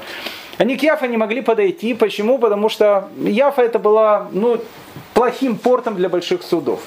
[0.57, 1.93] они к Яфа не могли подойти.
[1.93, 2.37] Почему?
[2.37, 4.59] Потому что Яфа это была ну,
[5.13, 6.81] плохим портом для больших судов.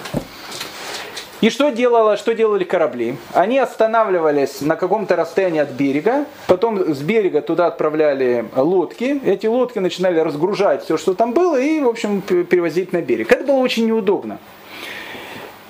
[1.41, 3.17] И что, делало, что делали корабли?
[3.33, 9.79] Они останавливались на каком-то расстоянии от берега, потом с берега туда отправляли лодки, эти лодки
[9.79, 13.31] начинали разгружать все, что там было, и, в общем, перевозить на берег.
[13.31, 14.39] Это было очень неудобно.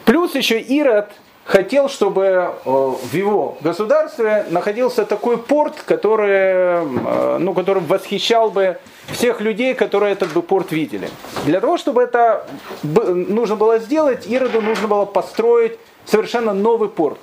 [0.06, 1.10] Плюс еще Ирод
[1.48, 8.78] хотел, чтобы э, в его государстве находился такой порт, который, э, ну, который восхищал бы
[9.06, 11.08] всех людей, которые этот бы порт видели.
[11.46, 12.46] Для того, чтобы это
[12.82, 17.18] нужно было сделать, Ироду нужно было построить совершенно новый порт.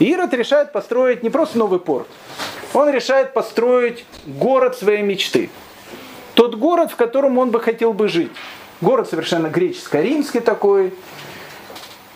[0.00, 2.08] Ирод решает построить не просто новый порт,
[2.74, 5.50] он решает построить город своей мечты.
[6.34, 8.32] Тот город, в котором он бы хотел бы жить.
[8.80, 10.92] Город совершенно греческо-римский такой,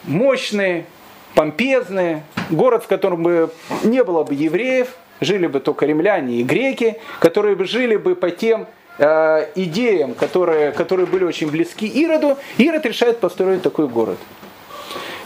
[0.03, 0.87] мощный,
[1.35, 3.51] помпезный, город, в котором бы
[3.85, 4.88] не было бы евреев,
[5.21, 8.66] жили бы только римляне и греки, которые бы жили бы по тем
[8.99, 12.37] э, идеям, которые, которые были очень близки Ироду.
[12.59, 14.19] Ирод решает построить такой город.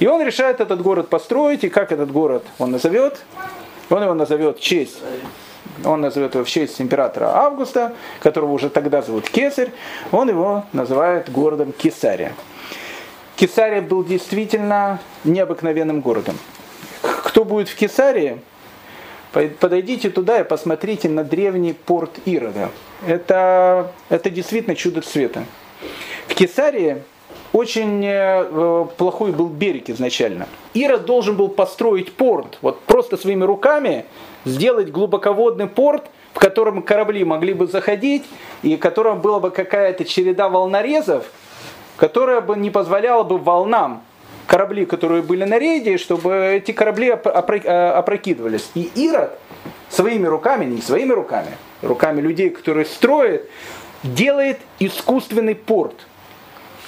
[0.00, 3.24] И он решает этот город построить, и как этот город он назовет?
[3.90, 4.98] Он его назовет в честь
[5.84, 9.70] он назовет его в честь императора Августа, которого уже тогда зовут Кесарь,
[10.12, 12.32] он его называет городом Кесария.
[13.36, 16.38] Кесария был действительно необыкновенным городом.
[17.02, 18.40] Кто будет в Кесарии,
[19.32, 22.70] подойдите туда и посмотрите на древний порт Ирода.
[23.06, 25.44] Это, это действительно чудо цвета.
[26.28, 27.02] В Кесарии
[27.52, 30.48] очень э, плохой был берег изначально.
[30.72, 34.06] Ирод должен был построить порт, вот просто своими руками
[34.44, 38.24] сделать глубоководный порт, в котором корабли могли бы заходить,
[38.62, 41.26] и в котором была бы какая-то череда волнорезов,
[41.96, 44.02] которая бы не позволяла бы волнам
[44.46, 48.70] корабли, которые были на рейде, чтобы эти корабли э, опрокидывались.
[48.74, 49.38] И Ирод
[49.88, 51.50] своими руками, не своими руками,
[51.82, 53.48] руками людей, которые строят,
[54.02, 56.06] делает искусственный порт.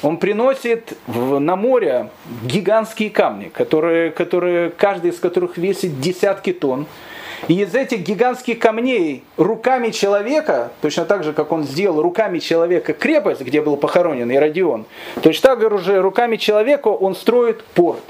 [0.02, 2.10] Он приносит на море
[2.42, 6.86] гигантские камни, которые, которые, каждый из которых весит десятки тонн.
[7.48, 12.92] И из этих гигантских камней руками человека, точно так же, как он сделал руками человека
[12.92, 14.86] крепость, где был похоронен Иродион,
[15.22, 18.02] точно так же руками человека он строит порт.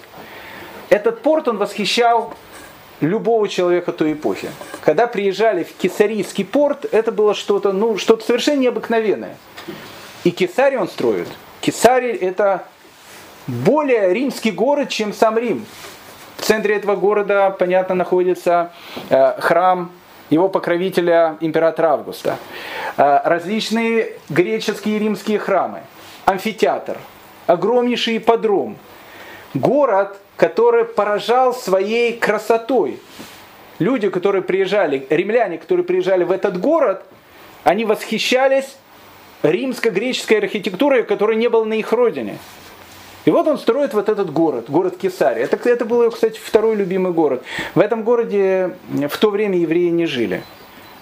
[0.89, 2.33] Этот порт он восхищал
[3.01, 4.49] любого человека той эпохи.
[4.83, 9.37] Когда приезжали в Кесарийский порт, это было что-то ну, что совершенно необыкновенное.
[10.25, 11.29] И Кесарий он строит.
[11.61, 12.65] Кесарий это
[13.47, 15.67] более римский город, чем сам Рим.
[16.37, 18.73] В центре этого города, понятно, находится
[19.09, 19.91] э, храм
[20.31, 22.39] его покровителя императора Августа.
[22.97, 25.81] Э, различные греческие и римские храмы.
[26.25, 26.99] Амфитеатр.
[27.47, 28.77] Огромнейший подром.
[29.55, 33.01] Город, который поражал своей красотой.
[33.79, 37.05] Люди, которые приезжали, римляне, которые приезжали в этот город,
[37.65, 38.77] они восхищались
[39.43, 42.39] римско-греческой архитектурой, которой не было на их родине.
[43.27, 45.45] И вот он строит вот этот город, город Кесария.
[45.45, 47.43] Это, это был, кстати, второй любимый город.
[47.75, 50.43] В этом городе в то время евреи не жили.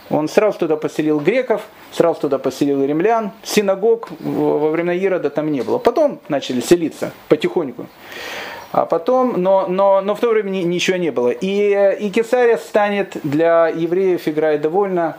[0.08, 3.32] Он сразу туда поселил греков, сразу туда поселил римлян.
[3.42, 5.76] Синагог во времена Ирода там не было.
[5.76, 7.86] Потом начали селиться потихоньку.
[8.72, 11.28] А потом, но, но, но в то время ничего не было.
[11.28, 15.18] И, и Кесария станет для евреев, играет довольно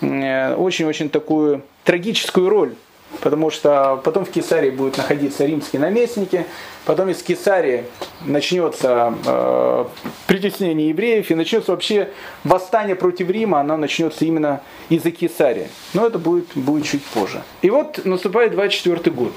[0.00, 2.74] э, очень-очень такую трагическую роль
[3.20, 6.46] потому что потом в Кесарии будут находиться римские наместники,
[6.84, 7.84] потом из Кесарии
[8.24, 9.84] начнется э,
[10.26, 12.10] притеснение евреев и начнется вообще
[12.44, 15.68] восстание против Рима, оно начнется именно из-за Кесарии.
[15.94, 17.42] Но это будет, будет чуть позже.
[17.62, 19.32] И вот наступает 24 год.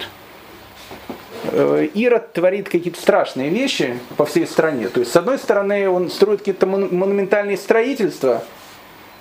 [1.51, 4.89] Э, Ирод творит какие-то страшные вещи по всей стране.
[4.89, 8.43] То есть, с одной стороны, он строит какие-то монументальные строительства–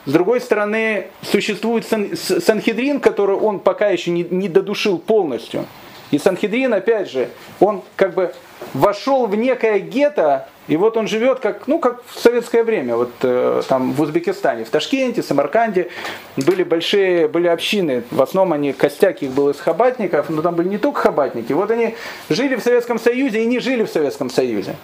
[0.08, 5.66] с другой стороны, существует сан, Санхедрин, который он пока еще не, не додушил полностью.
[6.10, 7.28] И Санхедрин, опять же,
[7.60, 8.32] он как бы
[8.72, 13.10] вошел в некое гетто, и вот он живет как, ну, как в советское время, вот
[13.20, 15.90] э, там в Узбекистане, в Ташкенте, Самарканде
[16.38, 20.68] были большие, были общины, в основном они, костяк их был из хабатников, но там были
[20.68, 21.96] не только хабатники, вот они
[22.30, 24.74] жили в Советском Союзе и не жили в Советском Союзе.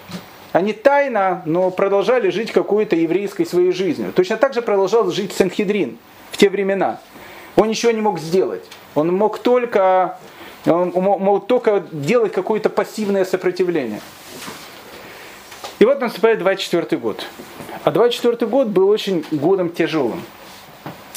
[0.55, 4.13] Они тайно, но продолжали жить какой-то еврейской своей жизнью.
[4.15, 5.97] Точно так же продолжал жить Санхедрин
[6.31, 7.01] в те времена.
[7.57, 8.63] Он ничего не мог сделать.
[8.95, 10.17] Он мог только,
[10.65, 13.99] он мог только делать какое-то пассивное сопротивление.
[15.79, 17.25] И вот наступает 24 год.
[17.83, 20.23] А 24 год был очень годом тяжелым.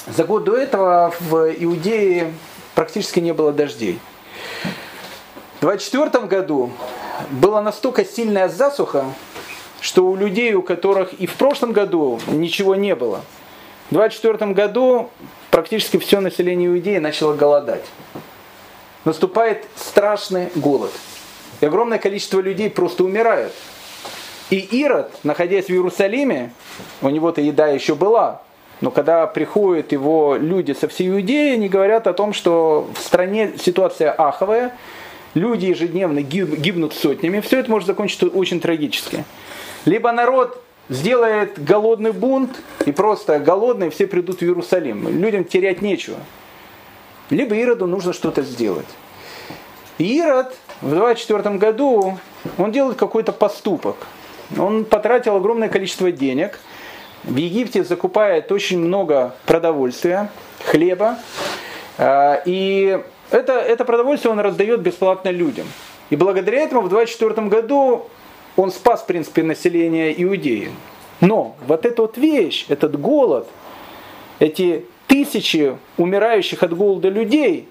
[0.08, 2.34] За год до этого в Иудее
[2.74, 4.00] практически не было дождей.
[5.58, 6.72] В 24 году
[7.30, 9.04] была настолько сильная засуха,
[9.80, 13.22] что у людей, у которых и в прошлом году ничего не было,
[13.90, 15.10] в 24 году
[15.50, 17.84] практически все население Иудеи начало голодать.
[19.04, 20.92] Наступает страшный голод.
[21.60, 23.52] И огромное количество людей просто умирают.
[24.50, 26.52] И Ирод, находясь в Иерусалиме,
[27.02, 28.42] у него-то еда еще была,
[28.80, 33.52] но когда приходят его люди со всей Иудеи, они говорят о том, что в стране
[33.58, 34.76] ситуация аховая,
[35.34, 39.24] люди ежедневно гибнут сотнями, все это может закончиться очень трагически.
[39.88, 45.08] Либо народ сделает голодный бунт, и просто голодные все придут в Иерусалим.
[45.08, 46.18] Людям терять нечего.
[47.30, 48.86] Либо Ироду нужно что-то сделать.
[49.96, 52.18] И Ирод в 24 году,
[52.58, 53.96] он делает какой-то поступок.
[54.58, 56.60] Он потратил огромное количество денег,
[57.24, 60.30] в Египте закупает очень много продовольствия,
[60.66, 61.16] хлеба,
[61.96, 65.66] э, и это, это продовольствие он раздает бесплатно людям.
[66.10, 68.10] И благодаря этому в 24 году
[68.58, 70.72] он спас, в принципе, население Иудеи.
[71.20, 73.48] Но вот эта вот вещь, этот голод,
[74.40, 77.68] эти тысячи умирающих от голода людей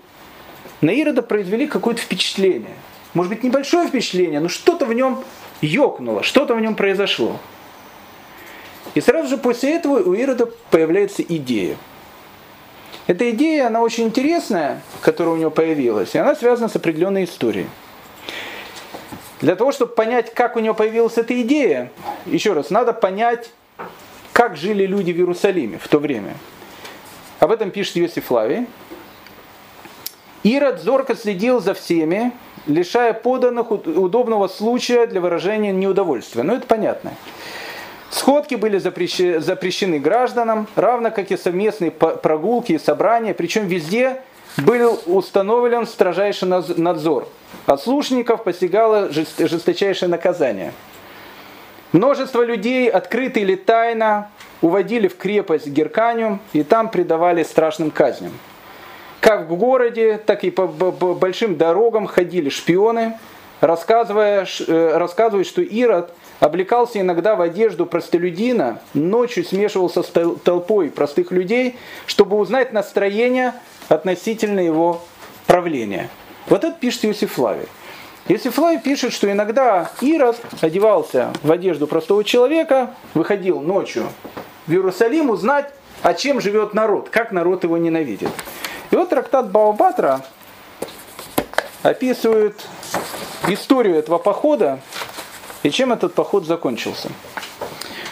[0.80, 2.76] на Ирода произвели какое-то впечатление.
[3.14, 5.24] Может быть, небольшое впечатление, но что-то в нем
[5.62, 7.38] ёкнуло, что-то в нем произошло.
[8.96, 11.76] И сразу же после этого у Ирода появляется идея.
[13.08, 17.68] Эта идея, она очень интересная, которая у него появилась, и она связана с определенной историей.
[19.42, 21.92] Для того, чтобы понять, как у него появилась эта идея,
[22.26, 23.52] еще раз, надо понять,
[24.34, 26.36] как жили люди в Иерусалиме в то время.
[27.40, 28.66] Об этом пишет Иосиф Флавий.
[30.44, 32.32] Ирод зорко следил за всеми,
[32.66, 36.44] лишая поданных удобного случая для выражения неудовольствия.
[36.44, 37.14] Ну, это понятно.
[38.10, 44.22] Сходки были запрещены гражданам, равно как и совместные прогулки и собрания, причем везде
[44.58, 47.28] был установлен строжайший надзор.
[47.66, 50.74] От слушников постигало жесточайшее наказание.
[51.92, 54.30] Множество людей, открыто или тайно,
[54.62, 58.34] уводили в крепость Герканию и там предавали страшным казням.
[59.22, 63.18] Как в городе, так и по большим дорогам ходили шпионы,
[63.62, 70.12] рассказывая, э, рассказывая, что Ирод облекался иногда в одежду простолюдина, ночью смешивался с
[70.44, 73.54] толпой простых людей, чтобы узнать настроение
[73.90, 75.02] относительно его
[75.46, 76.10] правления.
[76.48, 77.68] Вот это пишет Иосиф Флавий.
[78.28, 84.08] Иосиф Флавий пишет, что иногда Ирод одевался в одежду простого человека, выходил ночью
[84.66, 85.74] в Иерусалим узнать,
[86.04, 88.30] о чем живет народ, как народ его ненавидит.
[88.92, 90.26] И вот трактат Баобатра
[91.84, 92.66] описывает
[93.48, 94.82] историю этого похода
[95.64, 97.10] и чем этот поход закончился.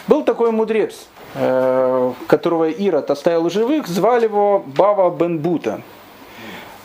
[0.08, 1.06] Был такой мудрец,
[1.36, 5.82] которого Ирод оставил живых, звали его Бава Бен Бута.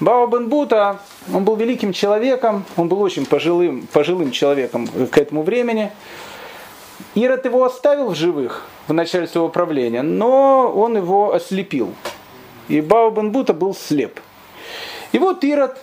[0.02, 1.00] Бава Бен Бута,
[1.34, 5.92] он был великим человеком, он был очень пожилым, пожилым человеком к этому времени.
[7.16, 11.94] Ирод его оставил в живых в начале своего правления, но он его ослепил.
[12.68, 14.20] И Бава Бен Бута был слеп.
[15.12, 15.78] И вот Ирод,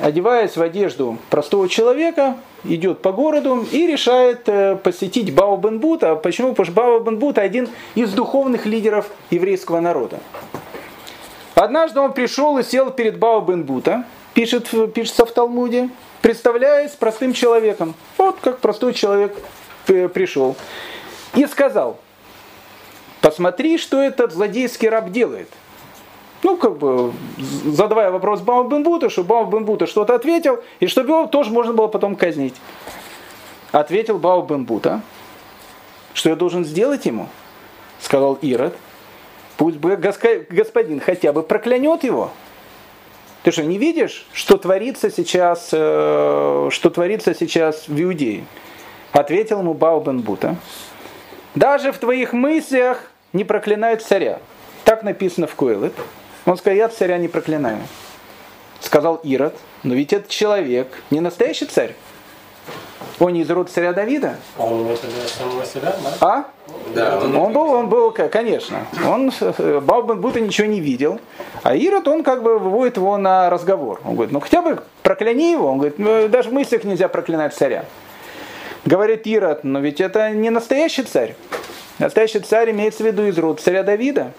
[0.00, 6.16] одеваясь в одежду простого человека, идет по городу и решает э, посетить Бао Бен Бута.
[6.16, 6.50] Почему?
[6.50, 10.20] Потому что Бао Бен Бута один из духовных лидеров еврейского народа.
[11.54, 15.88] Однажды он пришел и сел перед Бао Бен Бута, пишет, пишется в Талмуде,
[16.22, 17.94] представляясь простым человеком.
[18.16, 19.36] Вот как простой человек
[19.88, 20.56] э, пришел.
[21.34, 21.98] И сказал,
[23.20, 25.48] посмотри, что этот злодейский раб делает.
[26.42, 27.12] Ну, как бы,
[27.64, 31.50] задавая вопрос Баум Бен Бута, чтобы Баум Бен Бута что-то ответил, и чтобы его тоже
[31.50, 32.54] можно было потом казнить.
[33.72, 35.00] Ответил Баум Бен Бута,
[36.14, 37.28] что я должен сделать ему,
[38.00, 38.74] сказал Ирод,
[39.58, 42.30] Пусть бы господин хотя бы проклянет его.
[43.42, 48.44] Ты что, не видишь, что творится сейчас, э, что творится сейчас в Иудее?
[49.10, 50.54] Ответил ему Баубен Бута.
[51.56, 54.38] Даже в твоих мыслях не проклинают царя.
[54.84, 55.94] Так написано в Койлет.
[56.48, 57.78] Он сказал, я царя не проклинаю.
[58.80, 61.94] Сказал Ирод, но ведь этот человек не настоящий царь.
[63.18, 64.36] Он не из рода царя Давида?
[64.56, 66.26] Он не самого себя, да?
[66.26, 66.44] А?
[66.94, 67.18] Да.
[67.18, 68.86] Он, он был, он был, конечно.
[69.06, 71.20] Он, э, Балбан будто ничего не видел.
[71.64, 74.00] А Ирод, он как бы выводит его на разговор.
[74.04, 75.68] Он говорит, ну хотя бы прокляни его.
[75.68, 77.84] Он говорит, ну, даже в мыслях нельзя проклинать царя.
[78.86, 81.34] Говорит Ирод, но ведь это не настоящий царь.
[81.98, 84.32] Настоящий царь имеется в виду из рода царя Давида.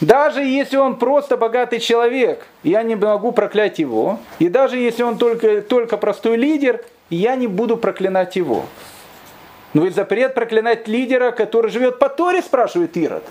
[0.00, 4.18] Даже если он просто богатый человек, я не могу проклять его.
[4.38, 8.64] И даже если он только, только простой лидер, я не буду проклинать его.
[9.72, 13.24] Но ведь запрет проклинать лидера, который живет по Торе, спрашивает Ирод.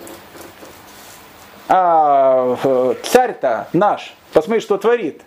[1.67, 5.21] А э, царь-то наш, посмотри, что творит.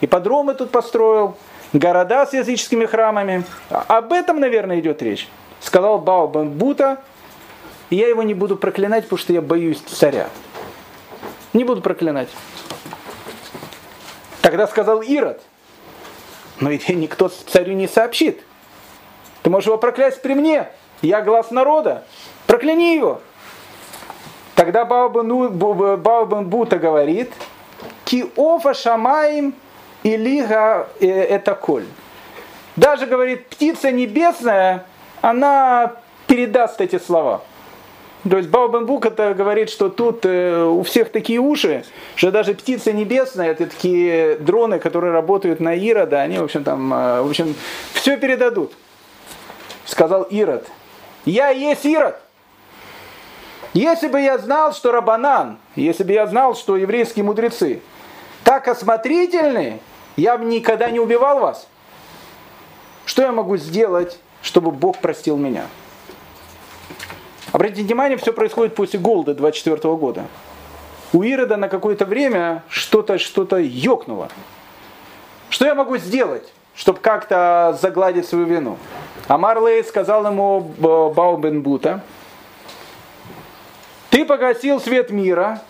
[0.00, 1.36] И подромы тут построил,
[1.72, 3.44] города с языческими храмами.
[3.70, 5.28] Об этом, наверное, идет речь.
[5.60, 6.98] Сказал Бао Бута,
[7.90, 10.28] я его не буду проклинать, потому что я боюсь царя.
[11.52, 12.28] Не буду проклинать.
[14.40, 15.40] Тогда сказал Ирод,
[16.60, 18.42] но ведь никто царю не сообщит.
[19.42, 20.68] Ты можешь его проклясть при мне.
[21.02, 22.04] Я глаз народа.
[22.46, 23.20] Прокляни его.
[24.54, 27.32] Тогда Баубен Бута говорит,
[28.04, 29.54] Киофа шамаем
[30.02, 31.86] и лига э, это коль.
[32.76, 34.84] Даже, говорит, птица небесная,
[35.20, 35.94] она
[36.26, 37.42] передаст эти слова.
[38.28, 42.54] То есть Баубен Бук это говорит, что тут э, у всех такие уши, что даже
[42.54, 47.28] птица небесная, это такие дроны, которые работают на Ирода, они, в общем, там, э, в
[47.28, 47.56] общем,
[47.94, 48.72] все передадут.
[49.86, 50.68] Сказал Ирод,
[51.24, 52.16] я есть Ирод.
[53.74, 57.80] Если бы я знал, что Рабанан, если бы я знал, что еврейские мудрецы
[58.44, 59.80] так осмотрительны,
[60.16, 61.66] я бы никогда не убивал вас.
[63.04, 65.66] Что я могу сделать, чтобы Бог простил меня?
[67.52, 70.24] Обратите внимание, все происходит после голода 24 года.
[71.12, 74.30] У Ирода на какое-то время что-то что-то ёкнуло.
[75.50, 78.78] Что я могу сделать, чтобы как-то загладить свою вину?
[79.28, 82.00] Амар Лей сказал ему Баубенбута,
[84.08, 85.60] ты погасил свет мира,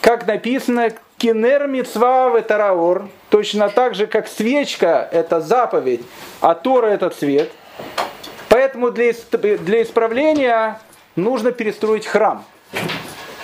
[0.00, 6.02] как написано, кинер мицва тараор, точно так же, как свечка– это заповедь,
[6.40, 7.50] а Тора– это цвет.
[8.48, 10.80] Поэтому для, для исправления
[11.16, 12.44] нужно перестроить храм,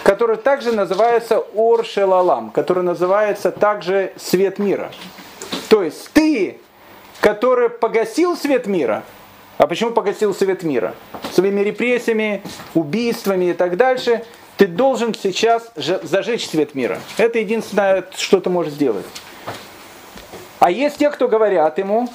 [0.05, 4.93] который также называется Ор Шелалам, который называется также Свет мира.
[5.69, 6.59] То есть ты,
[7.21, 9.05] который погасил свет мира,
[9.57, 10.95] а почему погасил свет мира?
[11.33, 12.43] Своими репрессиями,
[12.75, 14.25] убийствами и так дальше,
[14.59, 16.99] ты должен сейчас зажечь свет мира.
[17.17, 19.07] Это единственное, что ты можешь сделать.
[20.59, 22.09] А есть те, кто говорят ему,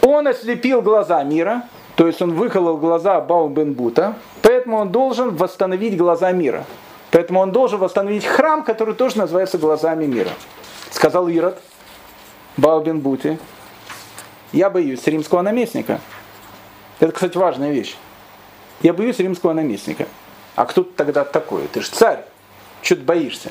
[0.00, 1.64] он ослепил глаза мира,
[2.00, 6.64] то есть он выколол глаза Баубенбута, поэтому он должен восстановить глаза мира.
[7.10, 10.30] Поэтому он должен восстановить храм, который тоже называется глазами мира.
[10.90, 11.60] Сказал Ирод
[12.56, 13.38] Баубенбуте,
[14.52, 16.00] я боюсь римского наместника.
[17.00, 17.94] Это, кстати, важная вещь.
[18.80, 20.06] Я боюсь римского наместника.
[20.56, 21.68] А кто тогда такой?
[21.70, 22.24] Ты же царь.
[22.80, 23.50] Что ты боишься?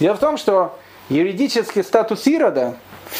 [0.00, 0.76] Дело в том, что
[1.08, 2.74] юридический статус Ирода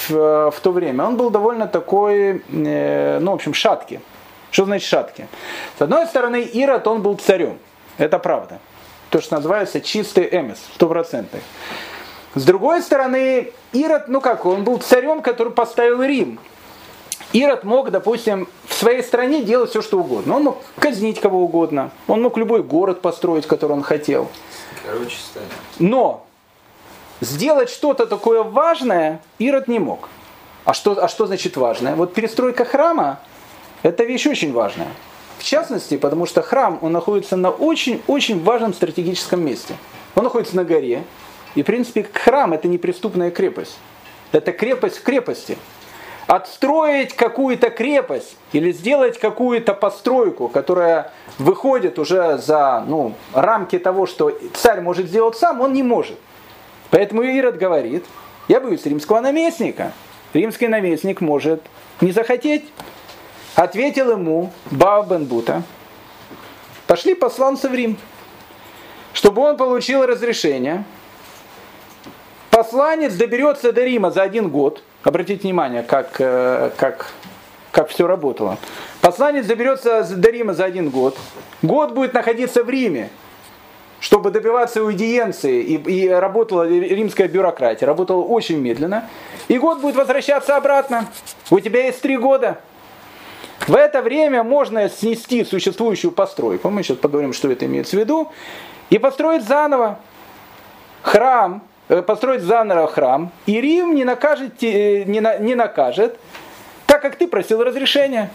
[0.08, 4.00] в, в то время, он был довольно такой, э, ну, в общем, шаткий.
[4.50, 5.28] Что значит шатки?
[5.78, 7.58] С одной стороны, Ирод, он был царем.
[7.98, 8.58] Это правда.
[9.10, 11.40] То, что называется чистый эмис, стопроцентный.
[12.34, 16.38] С другой стороны, Ирод, ну как, он был царем, который поставил Рим.
[17.32, 20.36] Ирод мог, допустим, в своей стране делать все, что угодно.
[20.36, 21.90] Он мог казнить кого угодно.
[22.08, 24.28] Он мог любой город построить, который он хотел.
[24.84, 25.16] Короче,
[25.78, 26.26] Но
[27.20, 30.08] сделать что-то такое важное Ирод не мог.
[30.64, 31.94] А что, а что значит важное?
[31.94, 33.20] Вот перестройка храма
[33.82, 34.88] это вещь очень важная.
[35.38, 39.74] В частности, потому что храм, он находится на очень-очень важном стратегическом месте.
[40.14, 41.02] Он находится на горе.
[41.54, 43.78] И, в принципе, храм– это неприступная крепость.
[44.32, 45.56] Это крепость в крепости.
[46.26, 54.38] Отстроить какую-то крепость или сделать какую-то постройку, которая выходит уже за ну, рамки того, что
[54.54, 56.18] царь может сделать сам, он не может.
[56.90, 58.04] Поэтому Ирод говорит,
[58.46, 59.92] я боюсь римского наместника.
[60.34, 61.62] Римский наместник может
[62.00, 62.64] не захотеть
[63.56, 65.62] Ответил ему Бао Бенбута,
[66.86, 67.98] пошли посланца в Рим,
[69.12, 70.84] чтобы он получил разрешение.
[72.50, 74.82] Посланец доберется до Рима за один год.
[75.02, 77.12] Обратите внимание, как, э, как,
[77.70, 78.58] как все работало.
[79.00, 81.16] Посланец доберется до Рима за один год.
[81.62, 83.08] Год будет находиться в Риме,
[84.00, 85.62] чтобы добиваться аудиенции.
[85.62, 87.86] И, и работала римская бюрократия.
[87.86, 89.08] Работала очень медленно.
[89.48, 91.06] И год будет возвращаться обратно.
[91.50, 92.60] У тебя есть три года.
[93.66, 98.32] В это время можно снести существующую постройку, мы сейчас поговорим, что это имеется в виду,
[98.88, 99.98] и построить заново
[101.02, 106.18] храм, э, построить заново храм, и Рим не накажет, э, не, на, не накажет,
[106.86, 108.30] так как ты просил разрешения.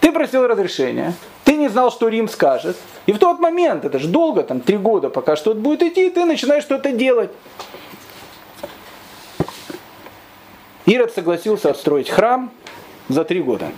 [0.00, 2.76] Ты просил разрешения, ты не знал, что Рим скажет.
[3.06, 6.24] И в тот момент, это же долго, там три года, пока что-то будет идти, ты
[6.24, 7.30] начинаешь что-то делать.
[10.86, 12.50] Ирод согласился отстроить храм
[13.08, 13.72] за три года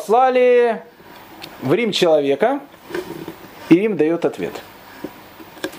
[0.00, 0.82] послали
[1.60, 2.60] в Рим человека,
[3.68, 4.52] и Рим дает ответ.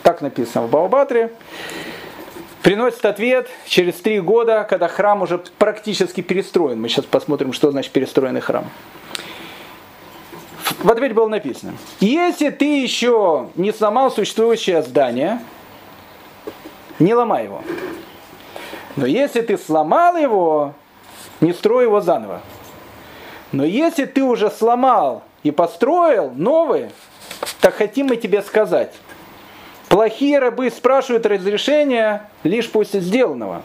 [0.03, 1.32] Так написано в Баобатре.
[2.61, 6.80] Приносит ответ через три года, когда храм уже практически перестроен.
[6.80, 8.65] Мы сейчас посмотрим, что значит перестроенный храм.
[10.84, 15.39] В ответе было написано, если ты еще не сломал существующее здание,
[16.99, 17.63] не ломай его.
[18.95, 20.74] Но если ты сломал его,
[21.39, 22.41] не строй его заново.
[23.52, 26.91] Но если ты уже сломал и построил новые,
[27.60, 28.93] так хотим мы тебе сказать.
[29.89, 33.62] Плохие рабы спрашивают разрешения лишь после сделанного.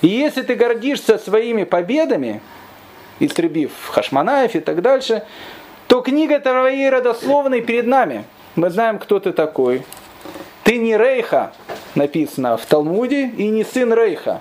[0.00, 2.40] И если ты гордишься своими победами,
[3.20, 5.24] истребив Хашманаев и так дальше,
[5.88, 8.24] то книга твоей родословной перед нами.
[8.56, 9.84] Мы знаем, кто ты такой.
[10.64, 11.52] Ты не Рейха,
[11.94, 14.40] написано в Талмуде, и не сын Рейха.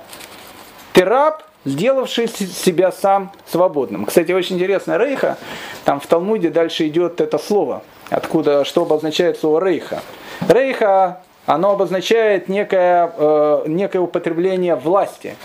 [0.94, 4.06] Ты раб, сделавший себя сам свободным.
[4.06, 5.38] Кстати, очень интересно, Рейха,
[5.86, 10.02] там в Талмуде дальше идет это слово, откуда, что обозначает слово Рейха.
[10.48, 15.36] Рейха, оно обозначает некое, э, некое употребление власти.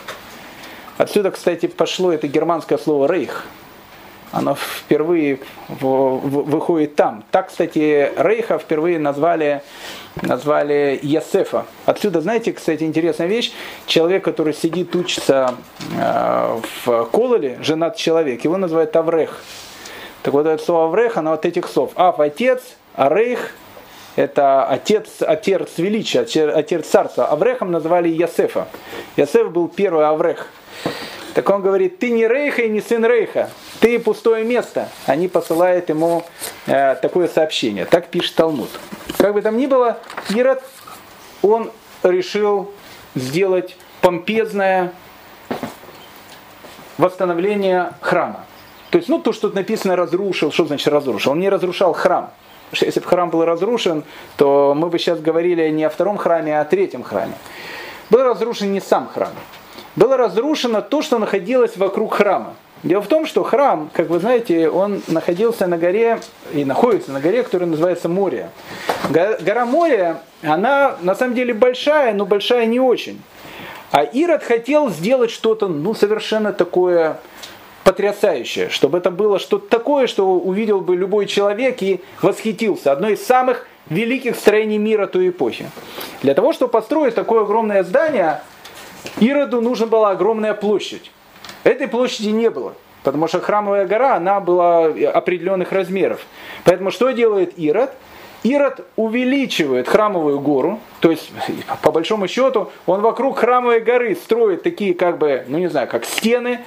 [0.98, 3.46] Отсюда, кстати, пошло это германское слово Рейх.
[4.32, 7.22] оно впервые выходит там.
[7.30, 9.62] Так, кстати, Рейха впервые назвали,
[10.20, 11.64] назвали Ясефа.
[11.86, 13.52] Отсюда, знаете, кстати, интересная вещь.
[13.86, 15.54] Человек, который сидит, учится
[15.98, 19.40] э, в Кололе, женат человек, его называют Аврех.
[20.22, 21.92] Так вот, это слово Аврех, оно от этих слов.
[21.96, 22.62] Ав– отец,
[22.94, 23.54] а Рейх–
[24.16, 27.26] это отец, отец величия, отец царства.
[27.26, 28.68] Аврехом называли Ясефа.
[29.16, 30.48] Ясеф был первый Аврех.
[31.34, 33.48] Так он говорит, ты не Рейха и не сын Рейха,
[33.82, 34.88] ты пустое место.
[35.06, 36.24] Они посылают ему
[36.66, 37.84] э, такое сообщение.
[37.84, 38.70] Так пишет Талмуд.
[39.18, 39.98] Как бы там ни было,
[40.30, 40.62] Ирод,
[41.42, 41.70] он
[42.04, 42.70] решил
[43.16, 44.92] сделать помпезное
[46.96, 48.44] восстановление храма.
[48.90, 51.32] То есть, ну, то, что тут написано разрушил, что значит разрушил?
[51.32, 52.30] Он не разрушал храм.
[52.72, 54.04] если бы храм был разрушен,
[54.36, 57.34] то мы бы сейчас говорили не о втором храме, а о третьем храме.
[58.10, 59.32] Был разрушен не сам храм
[59.96, 62.54] было разрушено то, что находилось вокруг храма.
[62.82, 66.18] Дело в том, что храм, как вы знаете, он находился на горе
[66.52, 68.50] и находится на горе, которая называется Море.
[69.10, 73.22] Гора Море, она на самом деле большая, но большая не очень.
[73.92, 77.18] А Ирод хотел сделать что-то, ну, совершенно такое
[77.84, 82.90] потрясающее, чтобы это было что-то такое, что увидел бы любой человек и восхитился.
[82.90, 85.66] Одно из самых великих строений мира той эпохи.
[86.22, 88.40] Для того, чтобы построить такое огромное здание,
[89.20, 91.10] Ироду нужна была огромная площадь.
[91.64, 96.20] Этой площади не было, потому что храмовая гора, она была определенных размеров.
[96.64, 97.92] Поэтому что делает Ирод?
[98.42, 101.30] Ирод увеличивает храмовую гору, то есть,
[101.80, 106.04] по большому счету, он вокруг храмовой горы строит такие, как бы, ну не знаю, как
[106.04, 106.58] стены,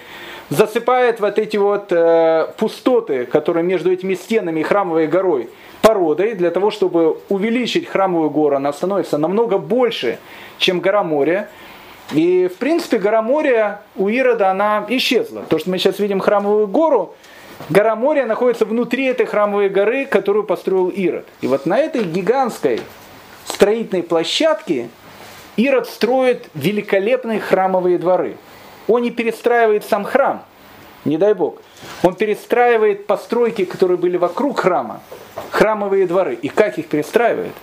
[0.50, 5.50] засыпает вот эти вот э, пустоты, которые между этими стенами и храмовой горой,
[5.82, 8.56] породой, для того, чтобы увеличить храмовую гору.
[8.56, 10.18] Она становится намного больше,
[10.58, 11.50] чем гора моря.
[12.12, 15.44] И, в принципе, гора Мория у Ирода, она исчезла.
[15.44, 17.16] То, что мы сейчас видим храмовую гору,
[17.70, 21.26] гора Мория находится внутри этой храмовой горы, которую построил Ирод.
[21.42, 22.82] И вот на этой гигантской
[23.46, 24.90] строительной площадке
[25.56, 28.38] Ирод строит великолепные храмовые дворы.
[28.88, 30.44] Он не перестраивает сам храм,
[31.06, 31.62] не дай бог.
[32.04, 35.02] Он перестраивает постройки, которые были вокруг храма,
[35.50, 36.36] храмовые дворы.
[36.36, 37.54] И как их перестраивает?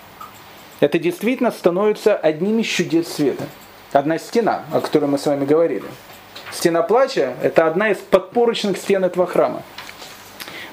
[0.80, 3.44] Это действительно становится одним из чудес света
[3.92, 5.84] одна стена, о которой мы с вами говорили.
[6.50, 9.62] Стена плача– это одна из подпорочных стен этого храма.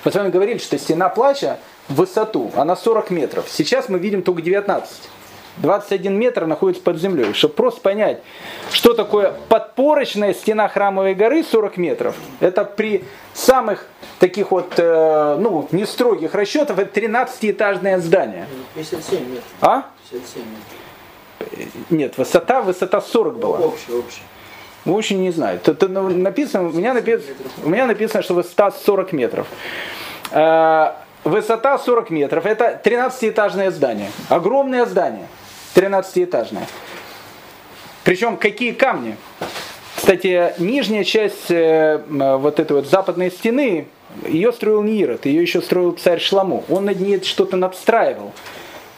[0.03, 3.45] Мы с вами говорили, что стена плача в высоту, она 40 метров.
[3.49, 4.89] Сейчас мы видим только 19.
[5.57, 7.33] 21 метр находится под землей.
[7.33, 8.21] Чтобы просто понять,
[8.71, 13.03] что такое подпорочная стена храмовой горы 40 метров, это при
[13.33, 13.85] самых
[14.19, 18.47] таких вот, э, ну, не строгих расчетах, это 13-этажное здание.
[18.75, 19.43] 57 метров.
[19.61, 19.85] А?
[20.09, 20.78] 57 метров.
[21.89, 23.59] Нет, высота, высота 40 была.
[23.59, 24.21] Общая, общая.
[24.85, 25.59] Ну, очень не знаю.
[25.63, 29.47] Это, ну, написано, у, меня написано, у меня написано, что высота 40 метров.
[30.31, 32.45] Э, высота 40 метров.
[32.45, 34.09] Это 13-этажное здание.
[34.29, 35.27] Огромное здание.
[35.75, 36.67] 13-этажное.
[38.03, 39.17] Причем какие камни?
[39.95, 43.87] Кстати, нижняя часть э, вот этой вот западной стены,
[44.25, 46.63] ее строил не Ирод, ее еще строил царь Шламу.
[46.69, 48.31] Он над ней что-то надстраивал.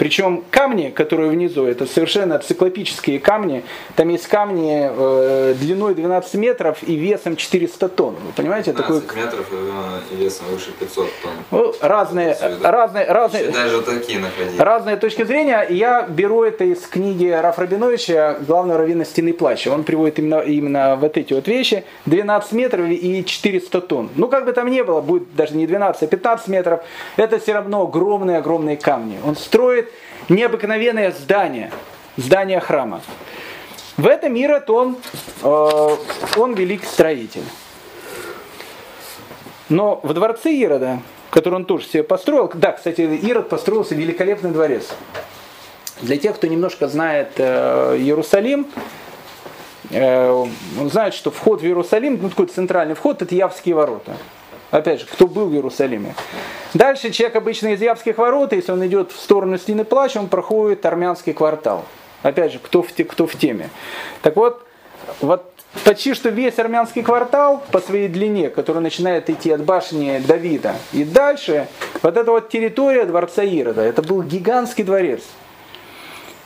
[0.01, 3.63] Причем камни, которые внизу, это совершенно циклопические камни.
[3.95, 8.15] Там есть камни э, длиной 12 метров и весом 400 тонн.
[8.15, 8.73] Вы понимаете?
[8.73, 9.23] 12 такой...
[9.23, 9.45] метров
[10.09, 11.31] и весом выше 500 тонн.
[11.51, 14.59] Ну, разные, разные, разные, даже такие находили.
[14.59, 15.67] разные точки зрения.
[15.69, 19.69] Я беру это из книги Раф Рабиновича «Главного раввина стены плача».
[19.69, 21.83] Он приводит именно, именно вот эти вот вещи.
[22.07, 24.09] 12 метров и 400 тонн.
[24.15, 26.79] Ну, как бы там ни было, будет даже не 12, а 15 метров.
[27.17, 29.19] Это все равно огромные-огромные камни.
[29.23, 29.90] Он строит
[30.29, 31.71] необыкновенное здание,
[32.17, 33.01] здание храма.
[33.97, 34.97] В этом Ирод, он,
[35.43, 35.89] э,
[36.37, 37.43] он великий строитель.
[39.69, 40.99] Но в дворце Ирода,
[41.29, 44.89] который он тоже себе построил, да, кстати, Ирод построился великолепный дворец.
[46.01, 48.67] Для тех, кто немножко знает э, Иерусалим,
[49.91, 54.13] э, он знает, что вход в Иерусалим, ну такой центральный вход, это Явские ворота.
[54.71, 56.15] Опять же, кто был в Иерусалиме.
[56.73, 60.85] Дальше человек обычно из Явских ворот, если он идет в сторону Стены Плача, он проходит
[60.85, 61.85] армянский квартал.
[62.23, 63.69] Опять же, кто в, кто в теме.
[64.21, 64.65] Так вот,
[65.19, 65.51] вот
[65.83, 71.03] почти что весь армянский квартал по своей длине, который начинает идти от башни Давида и
[71.03, 71.67] дальше,
[72.01, 75.21] вот эта вот территория дворца Ирода, это был гигантский дворец.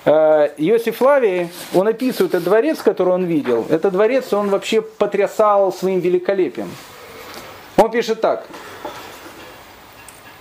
[0.05, 3.65] Э, Иосиф Флавий, он описывает этот дворец, который он видел.
[3.69, 6.69] Этот дворец, он вообще потрясал своим великолепием.
[7.77, 8.45] Он пишет так.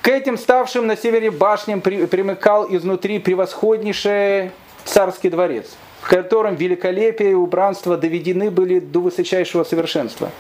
[0.03, 4.53] К этим ставшим на севере башням примыкал изнутри превосходнейший
[4.85, 5.66] царский дворец,
[6.03, 10.30] в котором великолепие и убранство доведены были до высочайшего совершенства.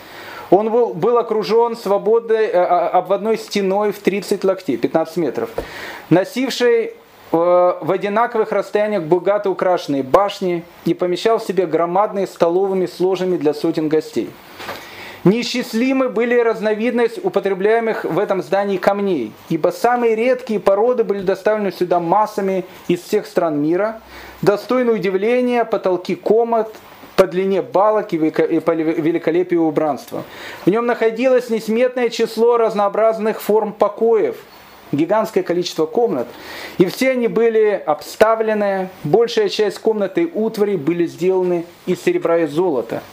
[0.50, 5.48] Он был, был окружен свободной обводной стеной в 30 локтей, 15 метров,
[6.10, 6.92] носившей
[7.32, 13.88] в одинаковых расстояниях богато украшенные башни и помещал в себе громадные столовыми сложами для сотен
[13.88, 14.30] гостей.
[15.24, 21.98] Неисчислимы были разновидность употребляемых в этом здании камней, ибо самые редкие породы были доставлены сюда
[21.98, 24.02] массами из всех стран мира,
[24.42, 26.68] достойны удивления потолки комнат,
[27.16, 30.24] по длине балок и по великолепию убранства.
[30.66, 34.36] В нем находилось несметное число разнообразных форм покоев,
[34.90, 36.26] гигантское количество комнат,
[36.76, 43.00] и все они были обставлены, большая часть комнаты утвари были сделаны из серебра и золота–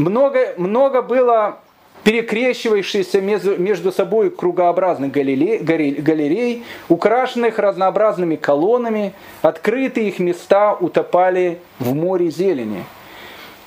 [0.00, 1.58] много, много было
[2.02, 11.94] перекрещивающихся между, между собой кругообразных галерей, галерей, украшенных разнообразными колоннами, открытые их места утопали в
[11.94, 12.84] море зелени.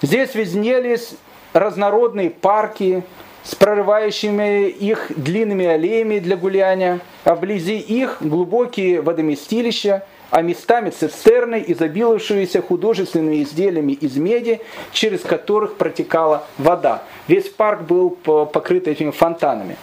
[0.01, 1.15] Здесь виднелись
[1.53, 3.03] разнородные парки
[3.43, 11.63] с прорывающими их длинными аллеями для гуляния, а вблизи их глубокие водоместилища– а местами цистерны,
[11.67, 14.61] изобиловавшиеся художественными изделиями из меди,
[14.91, 17.03] через которых протекала вода.
[17.27, 19.77] Весь парк был покрыт этими фонтанами.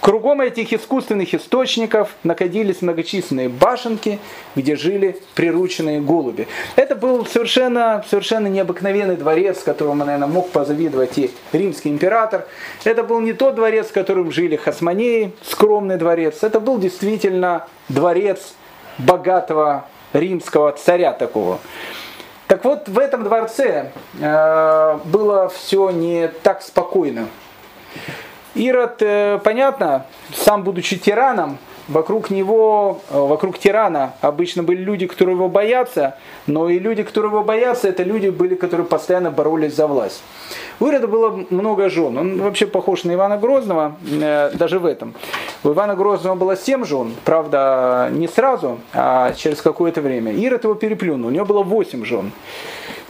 [0.00, 4.20] Кругом этих искусственных источников находились многочисленные башенки,
[4.54, 6.46] где жили прирученные голуби.
[6.76, 12.46] Это был совершенно, совершенно необыкновенный дворец, которому, наверное, мог позавидовать и римский император.
[12.84, 16.44] Это был не тот дворец, в котором жили хасмонеи, скромный дворец.
[16.44, 18.54] Это был действительно дворец
[18.98, 21.58] богатого римского царя такого.
[22.46, 27.28] Так вот, в этом дворце э, было все не так спокойно.
[28.54, 31.58] Ирод, э, понятно, сам будучи тираном,
[31.88, 36.16] вокруг него, э, вокруг тирана обычно были люди, которые его боятся,
[36.46, 40.22] но и люди, которые его боятся, это люди были, которые постоянно боролись за власть.
[40.80, 42.16] У Ирода было много жен.
[42.16, 45.14] Он вообще похож на Ивана Грозного, э, даже в этом.
[45.64, 50.32] У Ивана Грозного было семь жен, правда, не сразу, а через какое-то время.
[50.32, 52.32] Ирод его переплюнул, у него было восемь жен.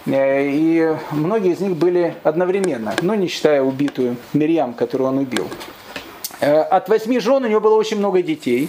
[0.07, 5.47] Э, и многие из них были одновременно, но не считая убитую Мирьям, которую он убил.
[6.41, 8.69] Э, от восьми жен у него было очень много детей.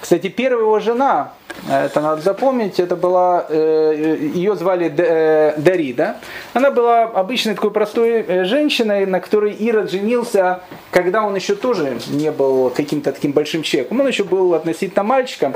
[0.00, 1.32] Кстати, первая его жена,
[1.68, 6.16] э, это надо запомнить, это была, э, ее звали Дарида.
[6.54, 12.30] Она была обычной такой простой женщиной, на которой Ирод женился, когда он еще тоже не
[12.30, 14.00] был каким-то таким большим человеком.
[14.00, 15.54] Он еще был относительно мальчиком.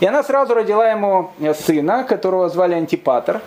[0.00, 1.30] И она сразу родила ему
[1.66, 3.40] сына, которого звали Антипатр.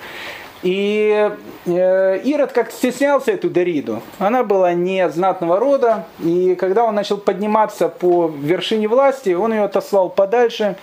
[0.64, 1.32] И
[1.66, 4.01] э, Ирод как-то стеснялся эту Дариду.
[4.20, 9.64] Она была не знатного рода, и когда он начал подниматься по вершине власти, он ее
[9.64, 10.76] отослал подальше.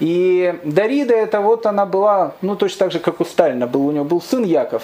[0.00, 3.92] И Дарида это вот она была, ну точно так же, как у Сталина, был, у
[3.92, 4.82] него был сын Яков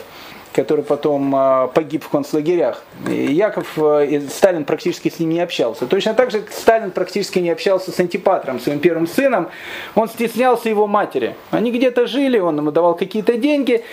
[0.57, 2.83] который потом а, погиб в концлагерях.
[3.07, 5.87] Яков, а, Сталин практически с ним не общался.
[5.87, 9.49] Точно так же Сталин практически не общался с Антипатром, своим первым сыном.
[9.95, 11.35] Он стеснялся его матери.
[11.51, 13.85] Они где-то жили, он ему давал какие-то деньги.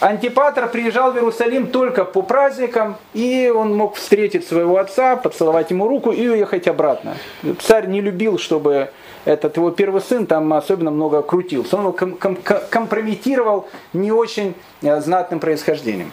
[0.00, 5.88] Антипатр приезжал в Иерусалим только по праздникам, и он мог встретить своего отца, поцеловать ему
[5.88, 7.16] руку и уехать обратно.
[7.60, 8.90] Царь не любил, чтобы
[9.24, 11.76] этот его первый сын там особенно много крутился.
[11.76, 12.38] Он его ком- ком-
[12.70, 16.10] компрометировал не очень э, знатным происхождением.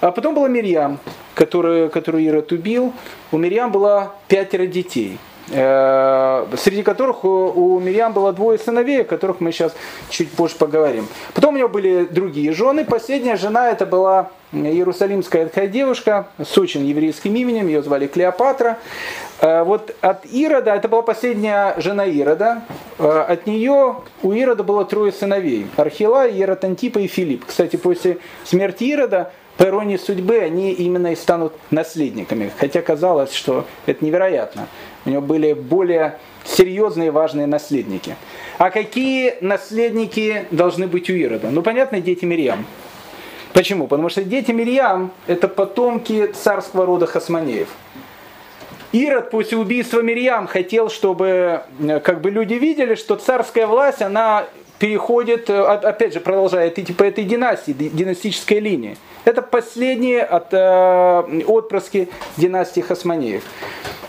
[0.00, 0.98] А потом была Мирьям,
[1.34, 2.92] которую, которую Ирод убил.
[3.32, 5.18] У Мирьям было пятеро детей
[5.50, 9.74] среди которых у, Мирьям было двое сыновей, о которых мы сейчас
[10.08, 11.08] чуть позже поговорим.
[11.34, 12.84] Потом у него были другие жены.
[12.84, 18.78] Последняя жена это была иерусалимская такая девушка с очень еврейским именем, ее звали Клеопатра.
[19.40, 22.62] Э, вот от Ирода, это была последняя жена Ирода,
[22.98, 25.66] э, от нее у Ирода было трое сыновей.
[25.76, 27.46] Архила, Ирод Антипа и Филипп.
[27.46, 32.50] Кстати, после смерти Ирода, по иронии судьбы, они именно и станут наследниками.
[32.58, 34.68] Хотя казалось, что это невероятно.
[35.04, 38.16] У него были более серьезные важные наследники.
[38.58, 41.50] А какие наследники должны быть у Ирода?
[41.50, 42.66] Ну, понятно, дети Мирьям.
[43.52, 43.86] Почему?
[43.86, 47.68] Потому что дети Мирьям– это потомки царского рода Хасманеев.
[48.92, 54.46] Ирод после убийства Мирьям хотел, чтобы э, как бы люди видели, что царская власть, она
[54.80, 58.96] переходит, э, опять же, продолжает идти по этой династии, династической линии.
[59.24, 63.44] Это последние от, э, отпрыски династии Хасманеев.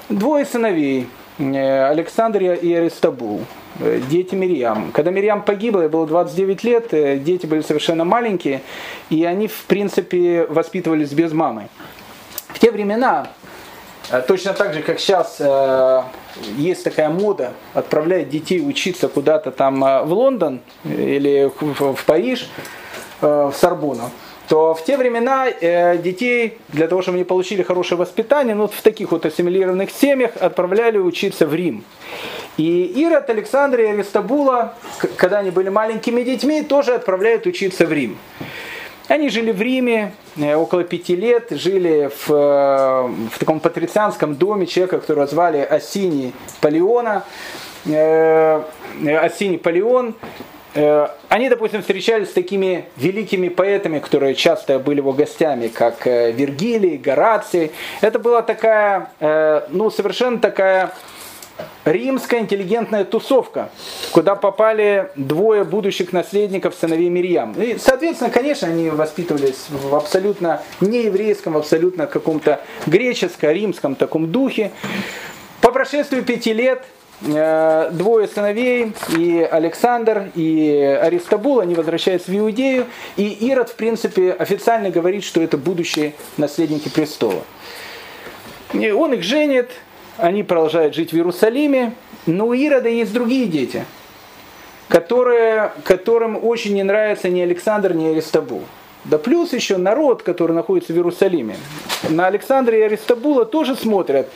[0.10, 3.42] Двое сыновей, э, Александр и Аристабул,
[4.10, 4.92] дети Мирьям.
[4.92, 8.62] Когда Мирьям погибла, ей было 29 лет, дети были совершенно маленькие,
[9.10, 11.70] и они, в принципе, воспитывались без мамы.
[12.50, 13.30] В те времена
[14.12, 16.02] Э, точно так же, как сейчас э,
[16.58, 22.50] есть такая мода отправлять детей учиться куда-то там э, в Лондон или в Париж,
[23.22, 24.10] в Сорбону.
[24.52, 28.82] То в те времена э, детей, для того, чтобы они получили хорошее воспитание, ну, в
[28.82, 31.86] таких вот ассимилированных семьях отправляли учиться в Рим.
[32.58, 34.74] И Ирод, Александр и Аристабула,
[35.16, 38.18] когда они были маленькими детьми, тоже отправляют учиться в Рим.
[39.08, 44.66] Они жили в Риме э, около пяти лет, жили в, э, в таком патрицианском доме
[44.66, 47.24] человека, которого звали Осини Палеона.
[47.86, 48.64] Э,
[49.24, 50.14] Осини Палеон.
[50.74, 57.72] Они, допустим, встречались с такими великими поэтами, которые часто были его гостями, как Вергилий, Гораций.
[58.00, 59.12] Это была такая,
[59.70, 60.94] ну, совершенно такая
[61.86, 63.70] римская интеллигентная тусовка,
[64.12, 67.54] куда попали двое будущих наследников сыновей Мирьям.
[67.54, 74.72] И, соответственно, конечно, они воспитывались в абсолютно нееврейском, в абсолютно каком-то греческо-римском таком духе.
[75.60, 76.86] По прошествию пяти лет э,
[77.22, 84.90] двое сыновей, и Александр, и Аристабул, они возвращаются в Иудею, и Ирод, в принципе, официально
[84.90, 87.44] говорит, что это будущие наследники престола.
[88.74, 89.70] И он их женит,
[90.18, 91.94] они продолжают жить в Иерусалиме,
[92.26, 93.86] но у Ирода есть другие дети,
[94.88, 98.64] которые, которым очень не нравится ни Александр, ни Аристабул.
[99.06, 101.56] Да плюс еще народ, который находится в Иерусалиме.
[102.10, 104.30] На Александра и Аристабула тоже смотрят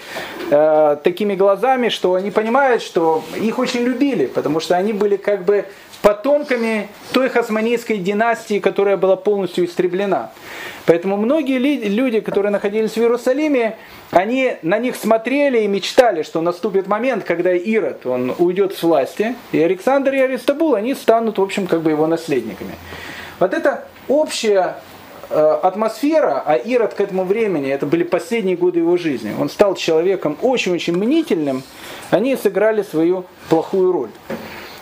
[0.50, 5.46] э, такими глазами, что они понимают, что их очень любили, потому что они были как
[5.46, 5.66] бы
[6.02, 10.32] потомками той хасманийской династии, которая была полностью истреблена.
[10.86, 13.76] Поэтому многие люди, которые находились в Иерусалиме,
[14.12, 19.36] они на них смотрели и мечтали, что наступит момент, когда Ирод, он уйдет с власти,
[19.52, 22.76] и Александр и Аристабул, они станут, в общем, как бы его наследниками.
[23.40, 24.78] Вот это общая
[25.30, 29.76] э, атмосфера, а Ирод к этому времени, это были последние годы его жизни, он стал
[29.76, 31.64] человеком очень-очень мнительным,
[32.12, 34.10] они сыграли свою плохую роль.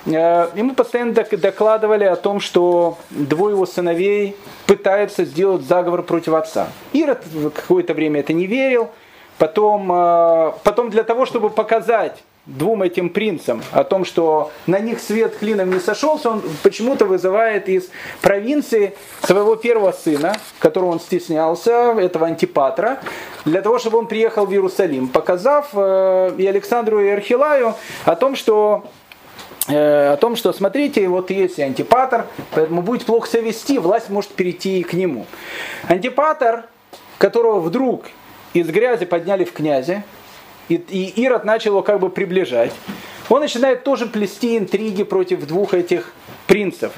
[0.05, 4.35] Э, ему постоянно докладывали о том, что двое его сыновей
[4.67, 6.67] пытаются сделать заговор против отца.
[6.91, 7.23] Ирод
[7.55, 8.89] какое-то время это не верил.
[9.37, 14.99] Потом, э, потом для того, чтобы показать двум этим принцам о том, что на них
[14.99, 17.89] свет клином не сошелся, он почему-то вызывает из
[18.21, 22.99] провинции своего первого сына, которого он стеснялся, этого антипатра,
[23.45, 27.75] для того, чтобы он приехал в Иерусалим, показав э, и Александру, и Архилаю
[28.05, 28.85] о том, что
[29.67, 34.31] Э, о том, что смотрите, вот есть антипатор, поэтому будет плохо себя вести, власть может
[34.31, 35.25] перейти к нему.
[35.87, 36.65] Антипатор,
[37.17, 38.05] которого вдруг
[38.53, 40.03] из грязи подняли в князе,
[40.69, 42.73] и, и Ирод начал его как бы приближать,
[43.29, 46.13] он начинает тоже плести интриги против двух этих
[46.47, 46.91] принцев,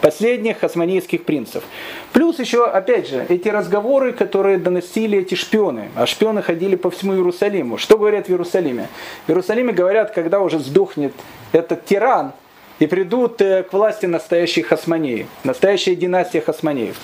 [0.00, 1.64] последних османийских принцев.
[2.12, 5.88] Плюс еще, опять же, эти разговоры, которые доносили эти шпионы.
[5.96, 7.78] А шпионы ходили по всему Иерусалиму.
[7.78, 8.88] Что говорят в Иерусалиме?
[9.26, 11.14] В Иерусалиме говорят, когда уже сдохнет
[11.52, 12.32] этот тиран,
[12.78, 16.96] и придут э, к власти настоящие хасманеи, настоящая династия хасманеев.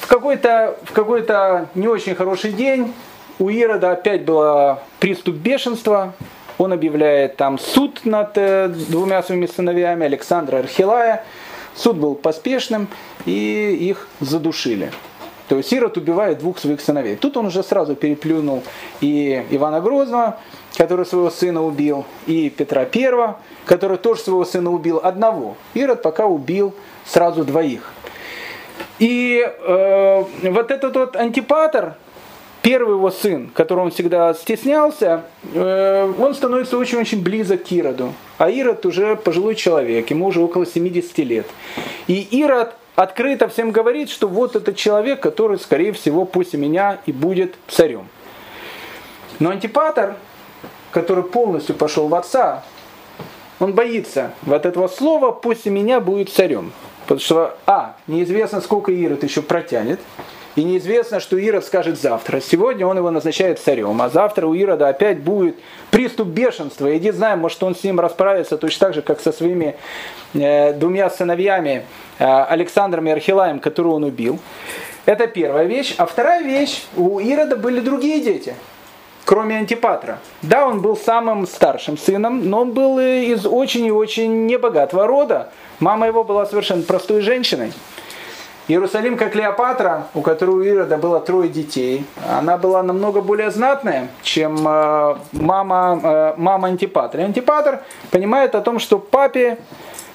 [0.00, 2.92] В какой-то, в какой-то не очень хороший день
[3.38, 6.14] у Ирода опять был приступ бешенства,
[6.58, 11.24] он объявляет там суд над э, двумя своими сыновьями, Александра и Архилая.
[11.74, 12.88] Суд был поспешным,
[13.24, 14.92] и их задушили.
[15.48, 17.16] То есть Ирод убивает двух своих сыновей.
[17.16, 18.62] Тут он уже сразу переплюнул
[19.00, 20.38] и Ивана Грозного,
[20.76, 23.34] который своего сына убил, и Петра I,
[23.66, 25.56] который тоже своего сына убил одного.
[25.74, 26.74] Ирод пока убил
[27.04, 27.92] сразу двоих.
[28.98, 31.96] И э, вот этот вот антипатор,
[32.62, 38.14] первый его сын, которого он всегда стеснялся, э, он становится очень-очень близок к Ироду.
[38.38, 41.46] А Ирод уже пожилой человек, ему уже около 70 лет.
[42.06, 47.12] И Ирод открыто всем говорит, что вот этот человек, который, скорее всего, после меня и
[47.12, 48.08] будет царем.
[49.38, 50.16] Но Антипатор,
[50.92, 52.62] который полностью пошел в отца,
[53.58, 56.72] он боится вот этого слова «после меня будет царем».
[57.02, 60.00] Потому что, а, неизвестно, сколько Ирод еще протянет,
[60.54, 62.40] и неизвестно, что Ирод скажет завтра.
[62.40, 65.56] Сегодня он его назначает царем, а завтра у Ирода опять будет
[65.90, 66.94] приступ бешенства.
[66.96, 69.76] Иди знаем, может он с ним расправится точно так же, как со своими
[70.34, 71.84] э, двумя сыновьями
[72.18, 74.38] э, Александром и Архилаем, которого он убил.
[75.06, 75.94] Это первая вещь.
[75.96, 78.54] А вторая вещь, у Ирода были другие дети
[79.24, 80.18] кроме Антипатра.
[80.42, 85.52] Да, он был самым старшим сыном, но он был из очень и очень небогатого рода.
[85.80, 87.72] Мама его была совершенно простой женщиной.
[88.68, 94.08] Иерусалим, как Клеопатра, у которой у Ирода было трое детей, она была намного более знатная,
[94.22, 97.20] чем э, мама, э, мама Антипатра.
[97.20, 97.82] И Антипатр
[98.12, 99.58] понимает о том, что папе,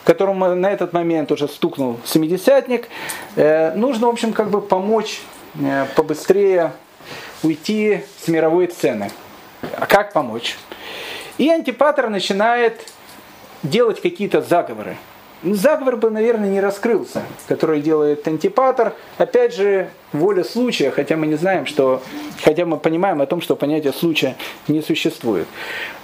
[0.06, 2.88] которому на этот момент уже стукнул семидесятник,
[3.36, 5.22] э, нужно, в общем, как бы помочь
[5.96, 6.72] побыстрее
[7.44, 9.12] уйти с мировой сцены.
[9.78, 10.58] А как помочь?
[11.38, 12.80] И Антипатр начинает
[13.64, 14.98] делать какие-то заговоры.
[15.44, 18.94] Заговор бы, наверное, не раскрылся, который делает антипатор.
[19.18, 22.02] Опять же, воля случая, хотя мы не знаем, что,
[22.44, 24.36] хотя мы понимаем о том, что понятие случая
[24.68, 25.48] не существует.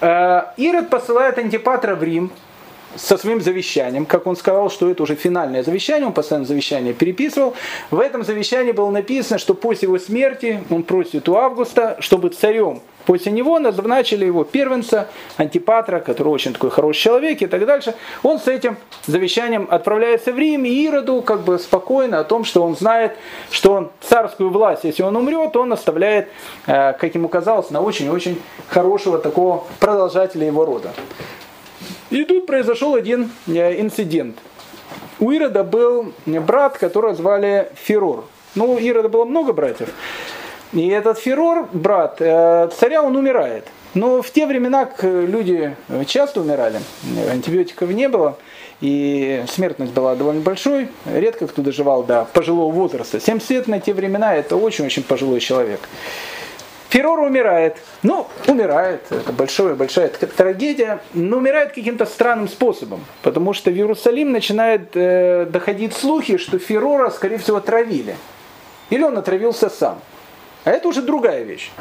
[0.02, 2.32] Э, Ирод посылает антипатра в Рим,
[2.96, 7.54] со своим завещанием, как он сказал, что это уже финальное завещание, он постоянно завещание переписывал.
[7.92, 12.82] В этом завещании было написано, что после его смерти он просит у Августа, чтобы царем
[13.06, 17.96] После него назначили его первенца, антипатра, который очень такой хороший человек и так дальше.
[18.22, 22.64] Он с этим завещанием отправляется в Рим, и Ироду как бы спокойно о том, что
[22.64, 23.14] он знает,
[23.52, 26.30] что он царскую власть, если он умрет, он оставляет,
[26.66, 30.92] э, как ему казалось, на очень-очень хорошего такого продолжателя его рода.
[32.10, 34.38] И тут произошел один э, инцидент.
[35.20, 38.26] У Ирода был брат, которого звали Ферор.
[38.56, 39.90] Ну, у Ирода было много братьев.
[40.74, 43.66] И этот Ферор, брат э, царя, он умирает.
[43.94, 45.76] Но в те времена люди
[46.08, 46.80] часто умирали,
[47.32, 48.38] антибиотиков не было,
[48.82, 53.20] и смертность была довольно большой, редко кто доживал до пожилого возраста.
[53.20, 55.80] 70 лет на те времена это очень-очень пожилой человек.
[56.94, 57.78] Феррор умирает.
[58.04, 64.32] Ну, умирает, это большая, большая трагедия, но умирает каким-то странным способом, потому что в Иерусалим
[64.32, 68.16] начинают э, доходить слухи, что Феррора, скорее всего, отравили.
[68.92, 70.02] Или он отравился сам.
[70.66, 71.72] А это уже другая вещь.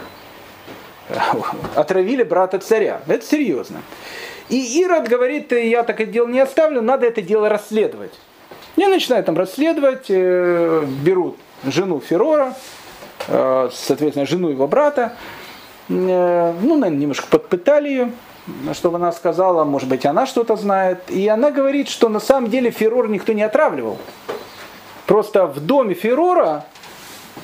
[1.74, 3.02] Отравили брата царя.
[3.06, 3.82] Это серьезно.
[4.48, 8.18] И Ирод говорит, я так это дело не оставлю, надо это дело расследовать.
[8.76, 12.81] Я начинаю там расследовать, э, берут жену Феррора, Э,
[13.26, 15.12] соответственно, жену его брата.
[15.88, 18.12] Э, ну, наверное, немножко подпытали ее,
[18.72, 21.10] чтобы она сказала, может быть, она что-то знает.
[21.10, 23.98] И она говорит, что на самом деле Феррор никто не отравливал.
[25.06, 26.64] Просто в доме Феррора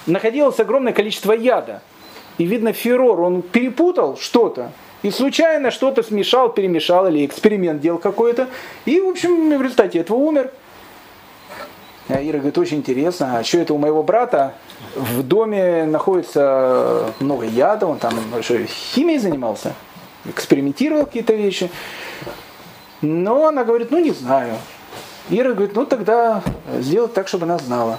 [0.06, 1.82] находилось огромное количество яда.
[2.38, 4.72] И видно, Феррор, он перепутал что-то.
[5.02, 8.48] И случайно что-то смешал, перемешал или эксперимент делал какой-то.
[8.84, 10.50] И, в общем, в результате этого умер.
[12.08, 14.54] А Ира говорит, очень интересно, а что это у моего брата
[14.96, 19.74] в доме находится много яда, он там что, химией занимался,
[20.24, 21.70] экспериментировал какие-то вещи.
[23.02, 24.54] Но она говорит, ну не знаю.
[25.28, 26.42] Ира говорит, ну тогда
[26.78, 27.98] сделать так, чтобы она знала.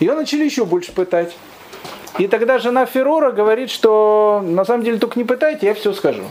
[0.00, 1.36] Ее начали еще больше пытать.
[2.18, 6.24] И тогда жена Феррора говорит, что на самом деле только не пытайте, я все скажу.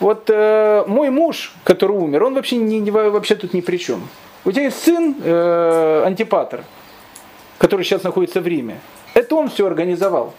[0.00, 4.08] Вот э, мой муж, который умер, он вообще, не, вообще тут ни при чем.
[4.46, 6.64] У тебя есть сын э, Антипатр,
[7.56, 8.78] который сейчас находится в Риме.
[9.14, 10.34] Это он все организовал.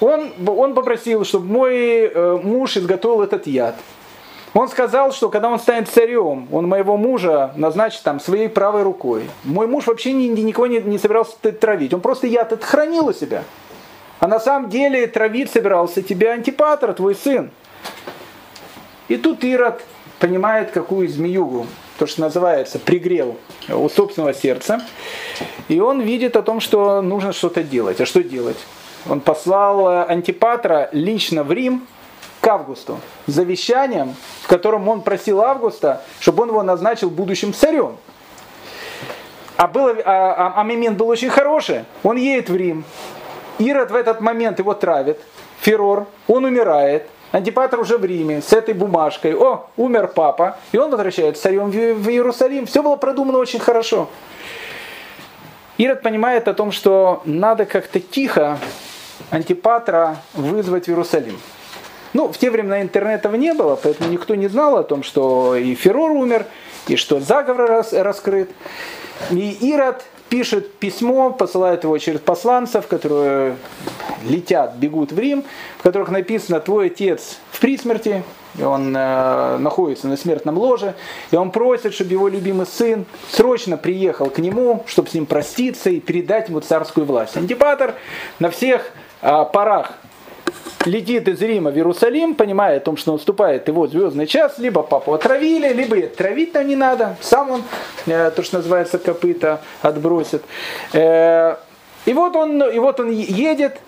[0.00, 3.76] Он, он попросил, чтобы мой э, муж изготовил этот яд.
[4.52, 9.24] Он сказал, что когда он станет царем, он моего мужа назначит там своей правой рукой.
[9.42, 11.94] Мой муж вообще ни, никого не, не собирался травить.
[11.94, 13.44] Он просто яд это хранил у себя.
[14.20, 17.50] А на самом деле травить собирался тебя антипатр, твой сын.
[19.08, 19.82] И тут Ирод
[20.18, 21.66] понимает, какую змеюгу
[21.98, 23.36] то, что называется, пригрел
[23.68, 24.82] у собственного сердца.
[25.68, 28.00] И он видит о том, что нужно что-то делать.
[28.00, 28.58] А что делать?
[29.08, 31.86] Он послал э, Антипатра лично в Рим
[32.40, 37.96] к Августу с завещанием, в котором он просил Августа, чтобы он его назначил будущим царем.
[39.56, 41.84] А, было, а, а, а момент был очень хороший.
[42.02, 42.84] Он едет в Рим.
[43.58, 45.20] Ирод в этот момент его травит.
[45.60, 46.06] Ферор.
[46.26, 47.08] Он умирает.
[47.34, 49.34] Антипатр уже в Риме с этой бумажкой.
[49.34, 50.56] О, умер папа.
[50.70, 52.64] И он возвращается царем в Иерусалим.
[52.64, 54.08] Все было продумано очень хорошо.
[55.76, 58.58] Ирод понимает о том, что надо как-то тихо
[59.30, 61.36] Антипатра вызвать в Иерусалим.
[62.12, 65.74] Ну, в те времена интернета не было, поэтому никто не знал о том, что и
[65.74, 66.46] Феррор умер,
[66.86, 68.52] и что заговор раскрыт.
[69.32, 73.56] И Ирод пишет письмо, посылает его через посланцев, которые
[74.24, 75.44] летят, бегут в Рим,
[75.78, 78.22] в которых написано «Твой отец в присмерти»,
[78.56, 80.94] и он э, находится на смертном ложе,
[81.30, 85.90] и он просит, чтобы его любимый сын срочно приехал к нему, чтобы с ним проститься
[85.90, 87.36] и передать ему царскую власть.
[87.36, 87.94] Антипатор
[88.38, 88.90] на всех
[89.22, 89.94] э, парах
[90.86, 95.12] летит из Рима в Иерусалим, понимая о том, что наступает его звездный час, либо папу
[95.14, 97.62] отравили, либо травить-то не надо, сам он,
[98.06, 100.42] э, то, что называется, копыта отбросит.
[100.92, 101.56] Э,
[102.06, 103.78] и вот он, и вот он едет,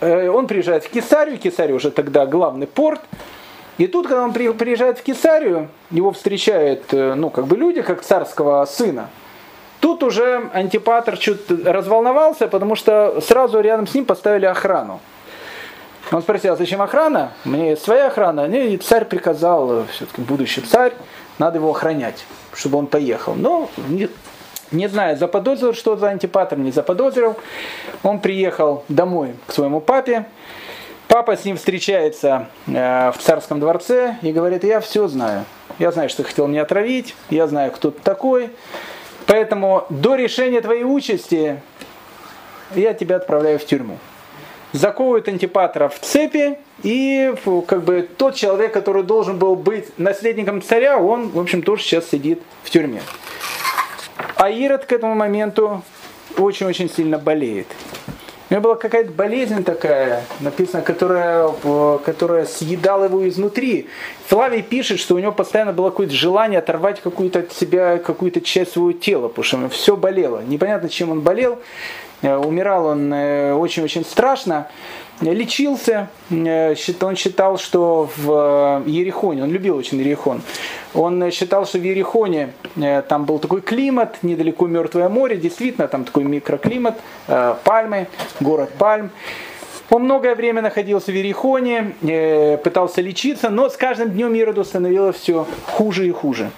[0.00, 3.00] э, он приезжает в Кесарию, Кесария уже тогда главный порт,
[3.78, 8.64] и тут, когда он приезжает в Кесарию, его встречают, ну, как бы люди, как царского
[8.64, 9.10] сына.
[9.80, 15.00] Тут уже антипатр чуть разволновался, потому что сразу рядом с ним поставили охрану.
[16.12, 17.32] Он спросил, а зачем охрана?
[17.44, 18.46] Мне своя охрана.
[18.46, 20.92] И царь приказал, все-таки будущий царь,
[21.38, 23.34] надо его охранять, чтобы он поехал.
[23.34, 24.08] Но не,
[24.70, 27.36] не знаю, заподозрил, что за антипатр, не заподозрил.
[28.02, 30.26] Он приехал домой к своему папе.
[31.08, 35.44] Папа с ним встречается э, в царском дворце и говорит, я все знаю.
[35.78, 38.50] я знаю, что ты хотел меня отравить, я знаю, кто ты такой,
[39.26, 41.62] поэтому до решения твоей участи
[42.74, 43.98] я тебя отправляю в тюрьму.
[44.76, 47.32] Заковывают антипатора в цепи, и
[47.66, 52.10] как бы тот человек, который должен был быть наследником царя, он, в общем, тоже сейчас
[52.10, 53.00] сидит в тюрьме.
[54.36, 55.82] А Ирод к этому моменту
[56.36, 57.68] очень-очень сильно болеет.
[58.50, 61.50] У него была какая-то болезнь такая, написано, которая,
[62.04, 63.88] которая съедала его изнутри.
[64.28, 68.72] Флавий пишет, что у него постоянно было какое-то желание оторвать какую-то от себя, какую-то часть
[68.72, 70.42] своего тела, потому что все болело.
[70.46, 71.58] Непонятно, чем он болел.
[72.22, 74.68] Э, умирал он э, очень-очень страшно
[75.20, 80.42] лечился, э, он считал, что в Ерехоне, он любил очень Ерехон,
[80.94, 82.50] он считал, что в Ерехоне
[83.08, 86.98] там был такой климат, недалеко Мертвое море, действительно там такой микроклимат,
[87.64, 88.08] пальмы,
[88.40, 89.10] город пальм.
[89.88, 91.94] Он многое время находился в Ерехоне,
[92.62, 96.50] пытался лечиться, но с каждым днем Ироду становилось все хуже и хуже.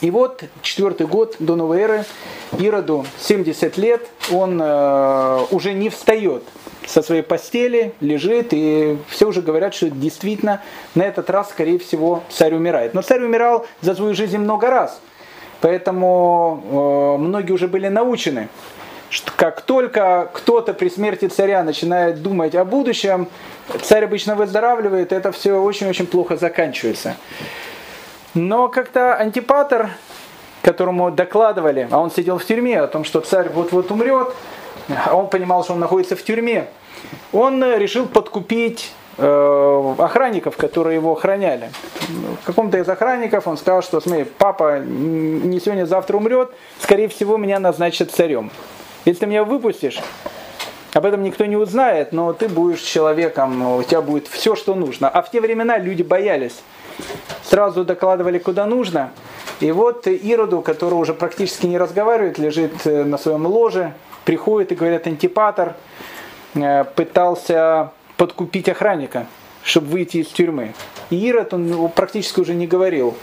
[0.00, 2.04] И вот четвертый год до новой эры,
[2.58, 6.42] Ироду 70 лет, он э, уже не встает
[6.86, 10.62] со своей постели, лежит, и все уже говорят, что действительно
[10.94, 12.94] на этот раз, скорее всего, царь умирает.
[12.94, 14.98] Но царь умирал за свою жизнь много раз,
[15.60, 18.48] поэтому э, многие уже были научены,
[19.10, 23.28] что как только кто-то при смерти царя начинает думать о будущем,
[23.82, 27.16] царь обычно выздоравливает, это все очень-очень плохо заканчивается.
[28.34, 29.90] Но как-то антипатор,
[30.62, 34.34] которому докладывали, а он сидел в тюрьме, о том, что царь вот-вот умрет,
[35.06, 36.68] а он понимал, что он находится в тюрьме,
[37.32, 41.70] он решил подкупить э, охранников, которые его охраняли.
[42.44, 47.58] Какому-то из охранников он сказал, что смотри, папа не сегодня, завтра умрет, скорее всего меня
[47.58, 48.50] назначат царем.
[49.06, 50.00] Если ты меня выпустишь,
[50.92, 55.08] об этом никто не узнает, но ты будешь человеком, у тебя будет все, что нужно.
[55.08, 56.62] А в те времена люди боялись
[57.42, 59.12] сразу докладывали куда нужно.
[59.60, 63.92] И вот Ироду, который уже практически не разговаривает, лежит э, на своем ложе,
[64.24, 65.74] приходит и говорит, антипатор
[66.54, 69.26] э, пытался подкупить охранника,
[69.62, 70.74] чтобы выйти из тюрьмы.
[71.10, 73.14] И Ирод, он практически уже не говорил.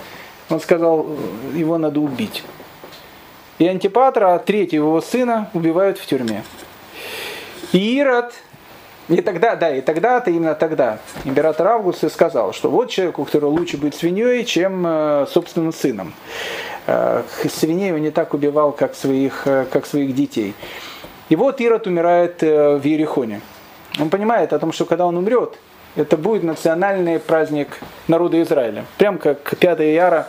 [0.50, 1.08] Он сказал,
[1.54, 2.44] его надо убить.
[3.60, 6.44] И Антипатра, третьего его сына, убивают в тюрьме.
[7.74, 8.34] И Ирод
[9.10, 13.46] и тогда, да, и тогда-то, именно тогда, император Август и сказал, что вот человеку, который
[13.46, 16.14] лучше быть свиньей, чем э, собственным сыном.
[16.88, 20.56] Э, свиней он не так убивал, как своих, э, как своих детей.
[21.30, 23.42] И вот Ирод умирает в Иерихоне.
[24.00, 25.58] Он понимает о том, что когда он умрет,
[25.98, 28.86] это будет национальный праздник народа Израиля.
[28.98, 30.28] Прям как 5 яра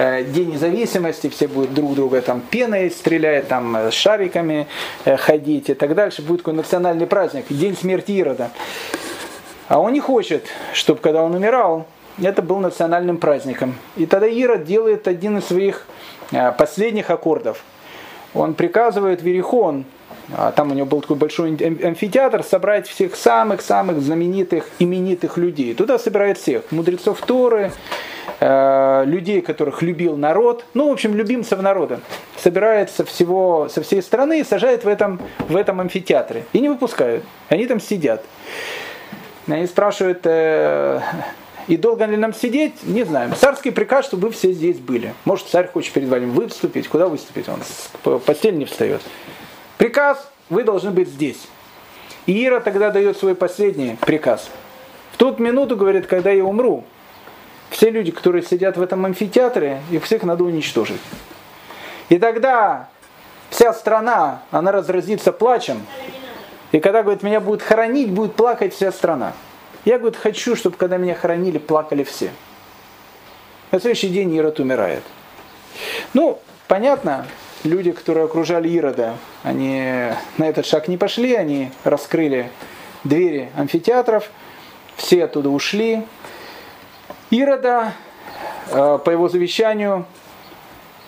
[0.00, 4.68] Э, День независимости, все будут друг друга там пеной стрелять, там э, шариками
[5.04, 6.22] э, ходить и так дальше.
[6.22, 8.52] Будет такой национальный праздник, День смерти Ирода.
[9.66, 11.84] А он не хочет, чтобы когда он умирал,
[12.22, 13.74] это был национальным праздником.
[13.96, 15.84] И тогда Ирод делает один из своих
[16.56, 17.64] последних аккордов.
[18.34, 19.84] Он приказывает Верихон,
[20.56, 25.74] там у него был такой большой амфитеатр, собрать всех самых-самых знаменитых, именитых людей.
[25.74, 27.72] Туда собирает всех, мудрецов Торы,
[28.40, 32.00] Э, людей, которых любил народ, ну, в общем, любимцев народа,
[32.36, 36.44] собирает со, всего, со всей страны и сажает в этом, в этом амфитеатре.
[36.52, 37.24] И не выпускают.
[37.48, 38.24] Они там сидят.
[39.48, 41.00] Они спрашивают, э,
[41.66, 42.74] и долго ли нам сидеть?
[42.84, 43.34] Не знаем.
[43.34, 45.14] Царский приказ, чтобы вы все здесь были.
[45.24, 46.86] Может, царь хочет перед вами выступить.
[46.86, 47.48] Куда выступить?
[47.48, 49.02] Он с постели не встает.
[49.78, 51.48] Приказ, вы должны быть здесь.
[52.26, 54.50] И Ира тогда дает свой последний приказ.
[55.12, 56.84] В ту минуту, говорит, когда я умру,
[57.70, 61.00] все люди, которые сидят в этом амфитеатре, их всех надо уничтожить.
[62.08, 62.88] И тогда
[63.50, 65.86] вся страна, она разразится плачем.
[66.72, 69.32] И когда, говорит, меня будут хоронить, будет плакать вся страна.
[69.84, 72.30] Я, говорит, хочу, чтобы когда меня хоронили, плакали все.
[73.70, 75.02] На следующий день Ирод умирает.
[76.14, 77.26] Ну, понятно,
[77.64, 82.50] люди, которые окружали Ирода, они на этот шаг не пошли, они раскрыли
[83.04, 84.30] двери амфитеатров,
[84.96, 86.04] все оттуда ушли,
[87.30, 87.92] Ирода
[88.70, 90.06] э, по его завещанию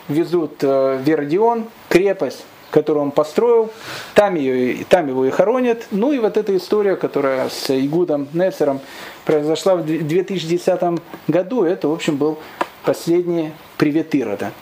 [0.09, 3.71] везут э, в Вердион, крепость, которую он построил,
[4.15, 5.87] там, ее, там его и хоронят.
[5.91, 8.81] Ну и вот эта история, которая с Игудом Нецером
[9.25, 12.39] произошла в 2010 году, это, в общем, был
[12.85, 14.53] последний привет Ирода.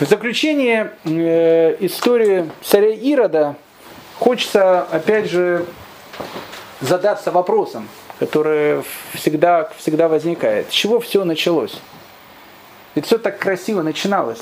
[0.00, 3.56] В заключение э, истории царя Ирода
[4.20, 5.66] хочется, опять же,
[6.80, 7.88] задаться вопросом,
[8.20, 8.84] которое
[9.14, 10.70] всегда, всегда возникает.
[10.70, 11.80] С чего все началось?
[12.94, 14.38] Ведь все так красиво начиналось.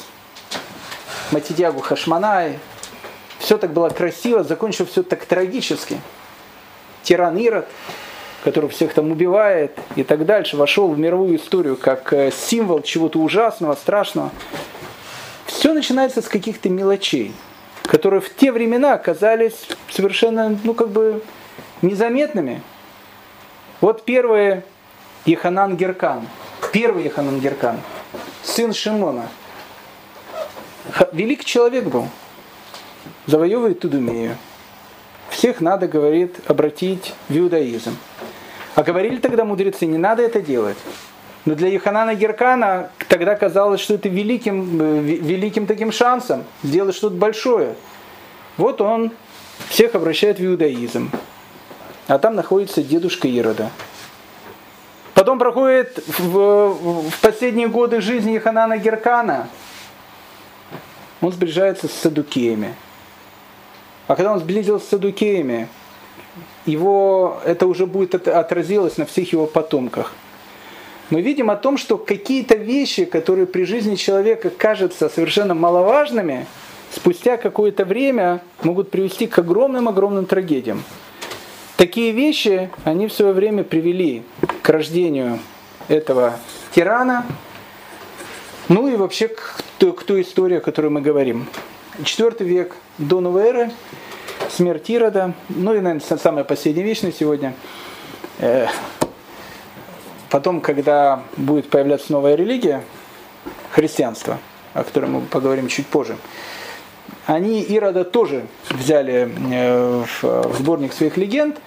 [1.31, 2.59] Матидягу Хашманай,
[3.39, 5.99] все так было красиво, закончилось все так трагически.
[7.03, 7.67] Тиран Ирод,
[8.45, 13.21] который всех там убивает и так дальше, вошел в мировую историю как э, символ чего-то
[13.21, 14.31] ужасного, страшного.
[15.47, 17.33] Все начинается с каких-то мелочей,
[17.85, 21.23] которые в те времена оказались совершенно, ну как бы,
[21.83, 22.63] незаметными.
[23.81, 24.63] Вот первый
[25.25, 26.27] Еханан Геркан,
[26.73, 27.81] первый Еханан Геркан,
[28.43, 29.29] сын Шимона.
[31.13, 32.09] Великий человек был,
[33.27, 34.37] завоевывает Тудумею.
[35.31, 37.97] Всех надо, говорит, обратить в иудаизм.
[38.75, 40.79] А говорили тогда мудрецы, не надо это делать.
[41.47, 47.15] Но для Еханана Геркана тогда казалось, что это великим, э, великим таким шансом сделать что-то
[47.15, 47.77] большое.
[48.57, 49.13] Вот он
[49.69, 51.11] всех обращает в иудаизм.
[52.09, 53.71] А там находится дедушка Ирода.
[55.15, 59.49] Потом проходит в, в последние годы жизни Еханана Геркана.
[61.21, 62.75] Он сближается с садукеями.
[64.09, 65.69] А когда он сблизился с садукеями,
[66.65, 70.13] его, это уже будет отразилось на всех его потомках.
[71.09, 76.47] Мы видим о том, что какие-то вещи, которые при жизни человека кажутся совершенно маловажными,
[76.93, 80.83] спустя какое-то время могут привести к огромным-огромным трагедиям.
[81.77, 84.25] Такие вещи, они в свое время привели
[84.63, 85.39] к рождению
[85.87, 86.39] этого
[86.75, 87.25] тирана,
[88.69, 91.47] ну и вообще к, к той истории, о которой мы говорим.
[92.03, 93.71] Четвертый век до новой эры,
[94.51, 97.55] смерть Ирода, ну и, наверное, самая последняя вещь на сегодня.
[100.27, 102.83] Э, потом, когда будет появляться новая религия,
[103.71, 104.39] христианство,
[104.75, 106.17] о котором мы поговорим чуть позже,
[107.27, 111.59] они Ирода тоже взяли э, в сборник своих легенд,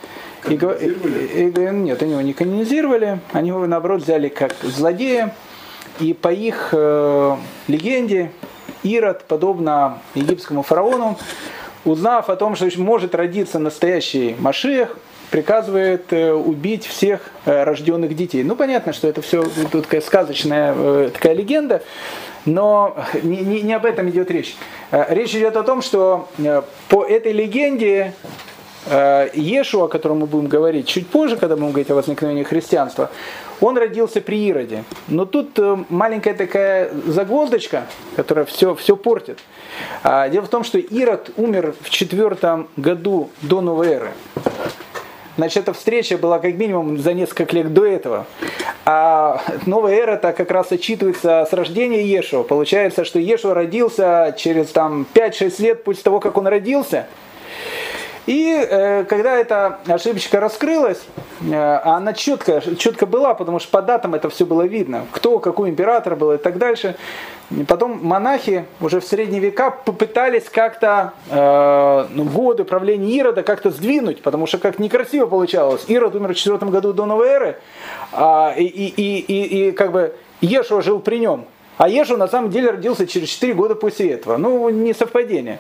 [0.48, 5.36] и, и, и, нет, они его не канонизировали, они его наоборот взяли как злодея,
[6.00, 7.36] и по их э,
[7.68, 8.32] легенде
[8.84, 11.18] Ирод, подобно египетскому фараону,
[11.84, 14.98] узнав о том, что может родиться настоящий Машех,
[15.30, 18.44] приказывает э, убить всех э, рожденных детей.
[18.44, 21.84] Ну, понятно, что это все тут такая сказочная э, такая легенда,
[22.46, 24.56] но не, не, не об этом идет речь.
[24.92, 26.30] Речь идет о том, что
[26.88, 28.14] по этой легенде
[28.88, 33.12] Ешу, о котором мы будем говорить чуть позже, когда мы будем говорить о возникновении христианства,
[33.60, 34.86] он родился при Ироде.
[35.10, 35.60] Но тут
[35.90, 39.40] маленькая такая загвоздочка, которая все, все портит.
[40.04, 44.12] Дело в том, что Ирод умер в четвертом году до новой эры.
[45.38, 48.26] Значит, эта встреча была как минимум за несколько лет до этого.
[48.86, 52.44] А новая эра-то как раз отчитывается с рождения Ешуа.
[52.44, 57.08] Получается, что Ешуа родился через там, 5-6 лет после того, как он родился.
[58.26, 61.02] И э, когда эта ошибочка раскрылась,
[61.42, 65.70] э, она четко, четко была, потому что по датам это все было видно, кто, какой
[65.70, 66.96] император был и так дальше.
[67.52, 73.72] И потом монахи уже в средние века попытались как-то э, ну, годы правления Ирода как-то
[73.72, 75.86] сдвинуть, потому что как некрасиво получалось.
[75.88, 77.58] Ирод умер в 4 году до новой эры,
[78.12, 81.46] а, и, и, и, и, как бы Ешуа жил при нем.
[81.80, 84.36] А Ешу на самом деле родился через 4 года после этого.
[84.36, 85.60] Ну, не совпадение.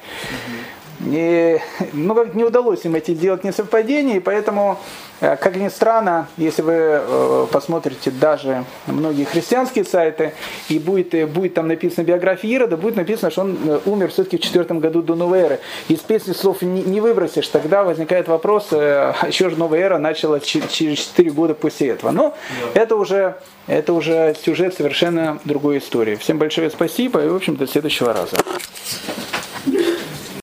[1.05, 1.59] И,
[1.93, 4.77] ну, как не удалось им эти сделать несовпадения, и поэтому,
[5.21, 10.33] э, как ни странно, если вы э, посмотрите даже многие христианские сайты,
[10.67, 14.41] и будет, э, будет там написано биография Ирода, будет написано, что он умер все-таки в
[14.41, 15.59] четвертом году до новой эры.
[15.87, 20.39] Из песни слов не, не выбросишь, тогда возникает вопрос, а еще же новая эра начала
[20.41, 22.11] через 4 года после этого.
[22.11, 22.35] Но
[22.73, 22.81] да.
[22.81, 23.35] это уже
[23.67, 26.15] это уже сюжет совершенно другой истории.
[26.15, 28.37] Всем большое спасибо и, в общем, до следующего раза.